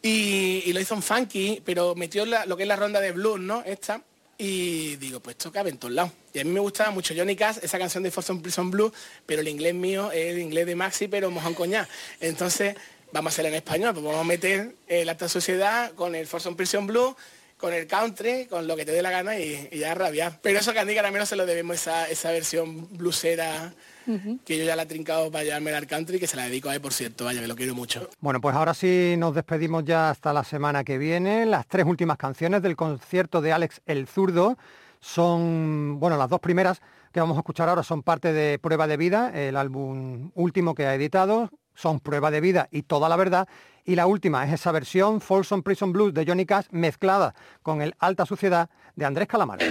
y, 0.02 0.64
y 0.66 0.74
lo 0.74 0.80
hizo 0.80 0.96
en 0.96 1.04
funky, 1.04 1.62
pero 1.64 1.96
metió 1.96 2.26
lo 2.26 2.58
que 2.58 2.64
es 2.64 2.68
la 2.68 2.76
ronda 2.76 3.00
de 3.00 3.12
blues, 3.12 3.40
¿no? 3.40 3.64
Esta. 3.66 4.02
Y 4.44 4.96
digo, 4.96 5.20
pues 5.20 5.36
esto 5.36 5.52
cabe 5.52 5.70
en 5.70 5.78
todos 5.78 5.94
lados. 5.94 6.14
Y 6.34 6.40
a 6.40 6.44
mí 6.44 6.50
me 6.50 6.60
gustaba 6.60 6.90
mucho 6.90 7.14
Johnny 7.16 7.36
Cash, 7.36 7.58
esa 7.62 7.78
canción 7.78 8.02
de 8.02 8.10
Folsom 8.10 8.42
Prison 8.42 8.72
Blues, 8.72 8.92
pero 9.24 9.42
el 9.42 9.48
inglés 9.48 9.76
mío 9.76 10.12
es 10.12 10.34
el 10.34 10.40
inglés 10.40 10.66
de 10.66 10.76
Maxi, 10.76 11.08
pero 11.08 11.30
mojón 11.30 11.54
coñac. 11.54 11.88
Entonces, 12.20 12.76
vamos 13.12 13.32
a 13.32 13.34
hacerla 13.34 13.50
en 13.50 13.56
español, 13.56 13.94
pues 13.94 14.04
vamos 14.04 14.20
a 14.20 14.24
meter 14.24 14.74
eh, 14.88 15.06
la 15.06 15.12
alta 15.12 15.30
sociedad 15.30 15.92
con 15.94 16.16
el 16.16 16.26
Folsom 16.26 16.56
Prison 16.56 16.88
Blues, 16.88 17.16
con 17.62 17.74
el 17.74 17.88
country, 17.88 18.48
con 18.48 18.68
lo 18.68 18.76
que 18.76 18.84
te 18.84 18.92
dé 18.92 19.02
la 19.02 19.12
gana 19.12 19.38
y, 19.40 19.70
y 19.72 19.78
ya 19.78 19.94
rabiar. 19.94 20.40
Pero 20.42 20.60
eso 20.60 20.74
que 20.74 20.80
a 20.80 20.82
Andy 20.82 20.96
Caramelo 20.96 21.26
se 21.26 21.36
lo 21.36 21.46
debemos 21.46 21.76
esa, 21.76 22.10
esa 22.10 22.32
versión 22.32 22.88
blusera 22.98 23.72
que 24.46 24.58
yo 24.58 24.66
ya 24.66 24.76
la 24.76 24.84
he 24.84 24.86
trincado 24.88 25.32
para 25.32 25.44
llevarme 25.44 25.72
al 25.74 25.86
country, 25.86 26.20
que 26.20 26.28
se 26.28 26.36
la 26.36 26.44
dedico 26.44 26.70
a 26.70 26.76
él, 26.76 26.82
por 26.82 26.92
cierto, 26.92 27.24
vaya, 27.24 27.40
que 27.40 27.48
lo 27.48 27.56
quiero 27.56 27.76
mucho. 27.76 28.10
Bueno, 28.20 28.42
pues 28.42 28.56
ahora 28.56 28.74
sí 28.74 29.16
nos 29.18 29.36
despedimos 29.36 29.86
ya 29.86 30.10
hasta 30.10 30.34
la 30.34 30.44
semana 30.44 30.84
que 30.84 30.98
viene. 30.98 31.46
Las 31.46 31.68
tres 31.68 31.86
últimas 31.86 32.18
canciones 32.18 32.64
del 32.64 32.76
concierto 32.76 33.42
de 33.42 33.54
Alex 33.54 33.82
el 33.86 34.08
Zurdo 34.08 34.58
son, 35.00 36.00
bueno, 36.00 36.18
las 36.18 36.30
dos 36.30 36.40
primeras 36.40 36.82
que 37.14 37.20
vamos 37.20 37.38
a 37.38 37.42
escuchar 37.42 37.70
ahora 37.70 37.84
son 37.84 38.02
parte 38.02 38.34
de 38.34 38.58
Prueba 38.60 38.88
de 38.88 38.98
Vida, 38.98 39.32
el 39.34 39.56
álbum 39.56 40.32
último 40.34 40.74
que 40.74 40.88
ha 40.88 40.96
editado, 40.96 41.50
son 41.76 42.00
Prueba 42.00 42.32
de 42.32 42.42
Vida 42.42 42.68
y 42.72 42.84
Toda 42.84 43.08
la 43.08 43.16
Verdad. 43.16 43.48
Y 43.86 43.96
la 43.96 44.06
última 44.06 44.46
es 44.46 44.54
esa 44.54 44.72
versión 44.72 45.22
Folsom 45.22 45.64
Prison 45.64 45.92
Blues 45.92 46.14
de 46.14 46.26
Johnny 46.26 46.46
Cash 46.46 46.68
mezclada 46.72 47.34
con 47.64 47.82
el 47.82 47.96
Alta 48.00 48.26
Suciedad 48.26 48.70
de 48.96 49.06
Andrés 49.06 49.28
Calamaro. 49.28 49.66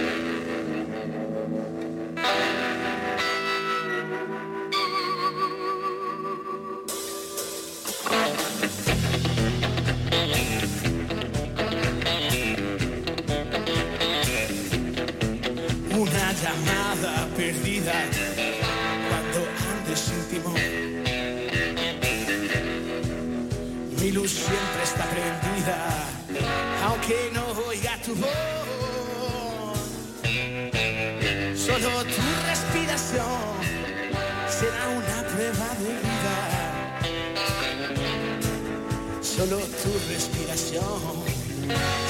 Solo 39.41 39.57
tu 39.57 39.91
respiración 40.07 40.83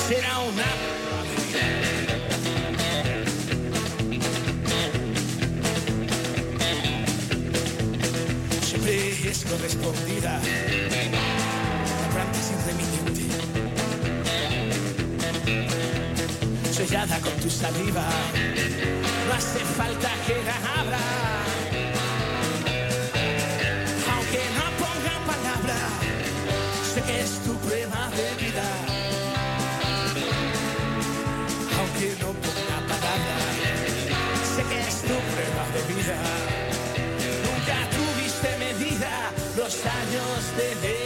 será 0.09 0.39
una 0.39 0.65
siempre 8.61 9.29
es 9.29 9.45
correspondida. 9.45 10.41
Abrante 12.09 12.39
sin 12.47 12.59
remitente. 12.67 13.23
Sellada 16.73 17.17
con 17.21 17.33
tu 17.35 17.49
saliva. 17.49 18.09
No 19.25 19.33
hace 19.33 19.59
falta 19.77 20.09
que 20.27 20.35
la 20.43 20.81
abra. 20.81 21.60
Nunca 37.45 37.77
tuviste 37.95 38.57
medida 38.57 39.31
los 39.55 39.73
años 39.85 40.57
de. 40.57 41.00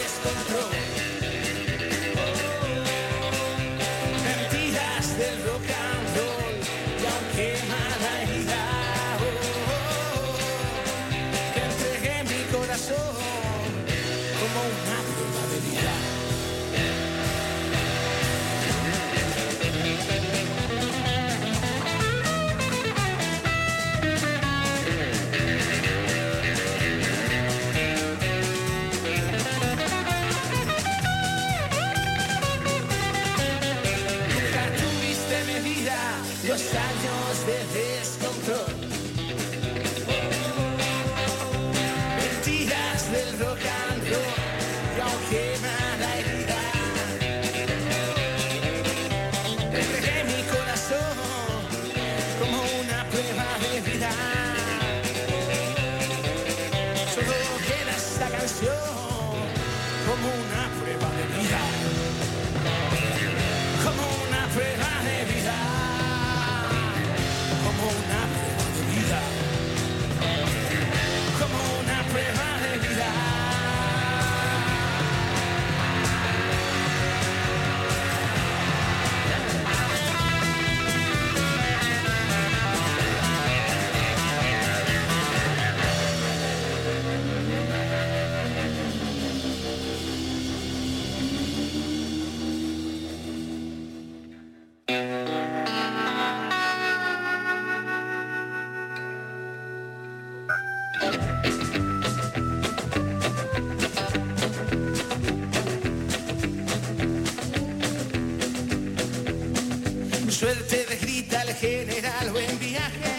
Suerte 110.36 110.86
de 110.86 110.98
grita 110.98 111.44
el 111.44 111.54
general, 111.54 112.32
buen 112.34 112.60
viaje, 112.60 113.14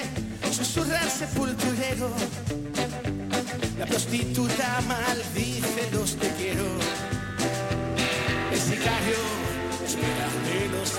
susurra 0.53 1.01
el 1.03 1.11
sepulturero. 1.11 2.11
La 3.79 3.87
prostituta 3.87 4.83
maldice 4.87 5.89
los 5.93 6.15
te 6.17 6.29
quiero. 6.33 6.67
El 8.53 8.61
sicario 8.61 9.21
espera 9.87 10.29
menos 10.45 10.93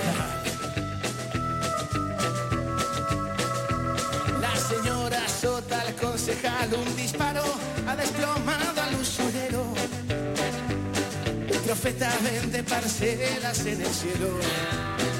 La 4.40 4.56
señora 4.56 5.28
sota 5.28 5.82
al 5.82 5.94
concejal 5.94 6.74
un 6.74 6.96
disparo 6.96 7.44
ha 7.86 7.94
desplomado 7.94 8.82
al 8.82 8.94
usurero. 8.96 9.72
El 11.48 11.58
profeta 11.60 12.12
vende 12.24 12.64
parcelas 12.64 13.60
en 13.60 13.82
el 13.82 13.94
cielo. 13.94 15.17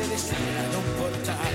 Se 0.00 0.34
portal. 0.98 1.54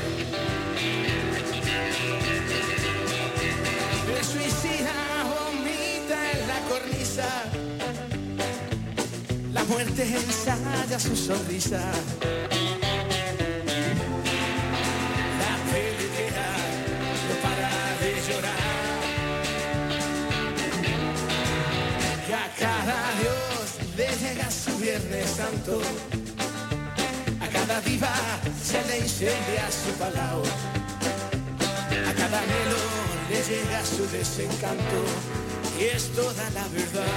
El 4.17 4.23
suicida 4.23 4.93
vomita 5.33 6.17
en 6.31 6.47
la 6.47 6.59
cornisa. 6.69 7.27
La 9.51 9.63
muerte 9.63 10.03
ensaya 10.03 10.99
su 10.99 11.15
sonrisa. 11.15 11.81
La 15.41 15.53
peluquera 15.71 16.49
no 17.27 17.35
para 17.45 17.71
de 17.99 18.11
llorar. 18.27 19.01
Y 22.29 22.31
a 22.31 22.45
cada 22.59 22.99
Dios 23.21 23.65
le 23.97 24.07
llega 24.17 24.51
su 24.51 24.77
Viernes 24.77 25.29
Santo. 25.31 25.81
A 27.65 27.67
cada 27.67 27.81
diva 27.81 28.13
se 28.63 28.79
le 28.85 28.99
incendia 28.99 29.65
su 29.71 29.91
palao. 29.97 30.43
A 32.09 32.13
cada 32.13 32.39
anhelo 32.39 32.83
le 33.27 33.41
llega 33.41 33.83
su 33.83 34.05
desencanto. 34.11 34.99
Y 35.79 35.85
es 35.85 36.13
toda 36.13 36.47
la 36.51 36.67
verdad. 36.67 37.15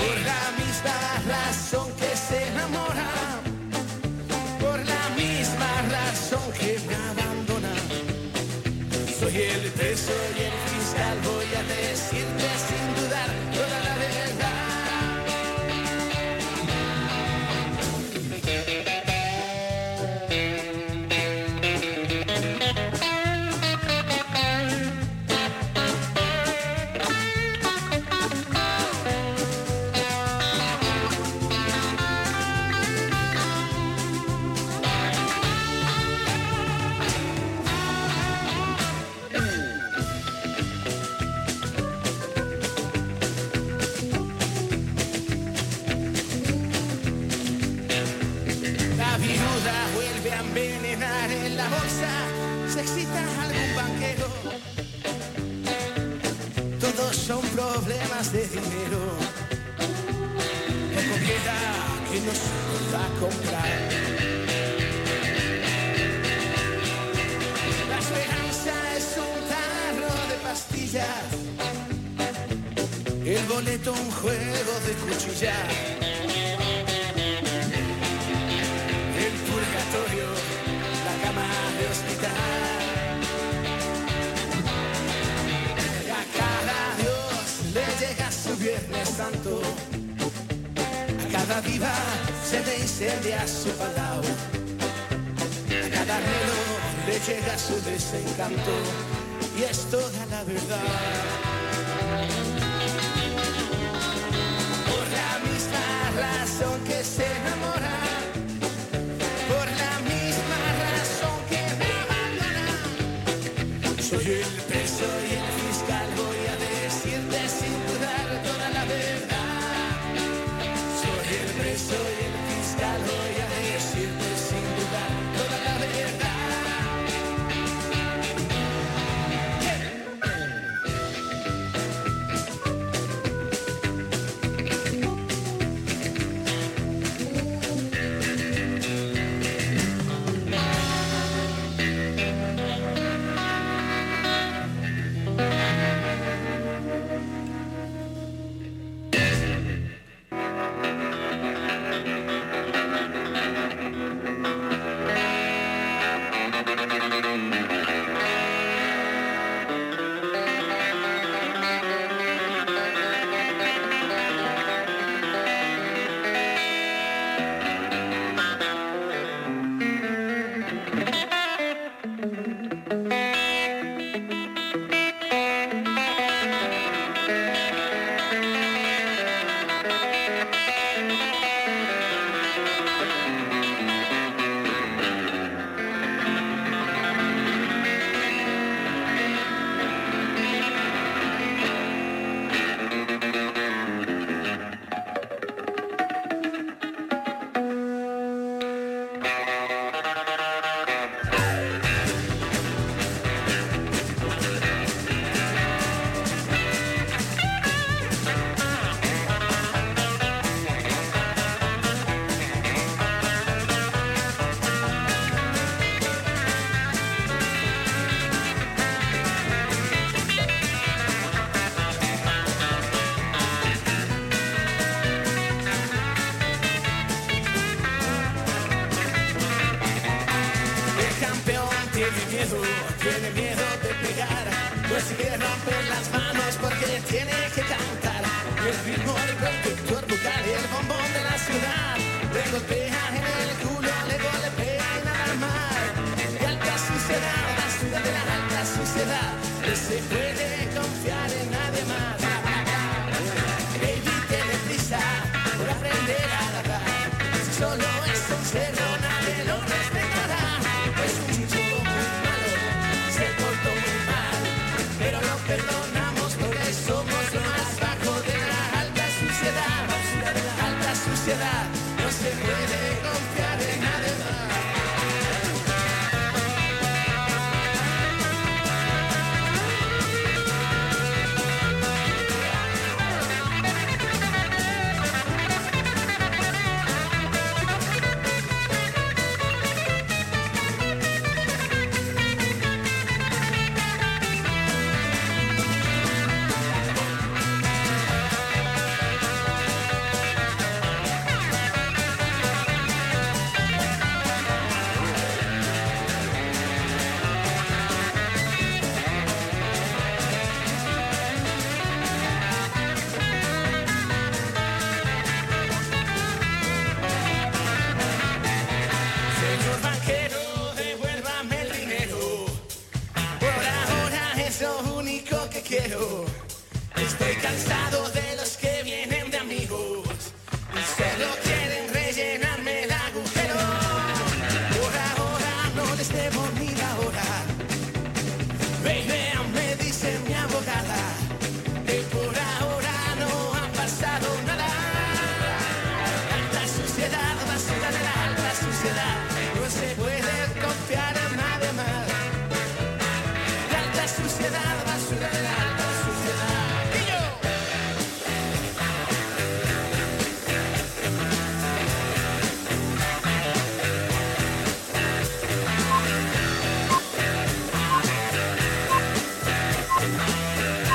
Por 0.00 0.16
la 0.30 0.44
misma 0.56 0.96
razón 1.28 1.92
que 2.00 2.16
se 2.16 2.48
enamora, 2.48 3.10
por 4.58 4.78
la 4.78 5.08
misma 5.14 5.72
razón 5.92 6.52
que 6.58 6.80
me 6.88 6.94
abandona. 6.94 7.74
Soy 9.20 9.36
el 9.42 9.70
preso 9.72 10.14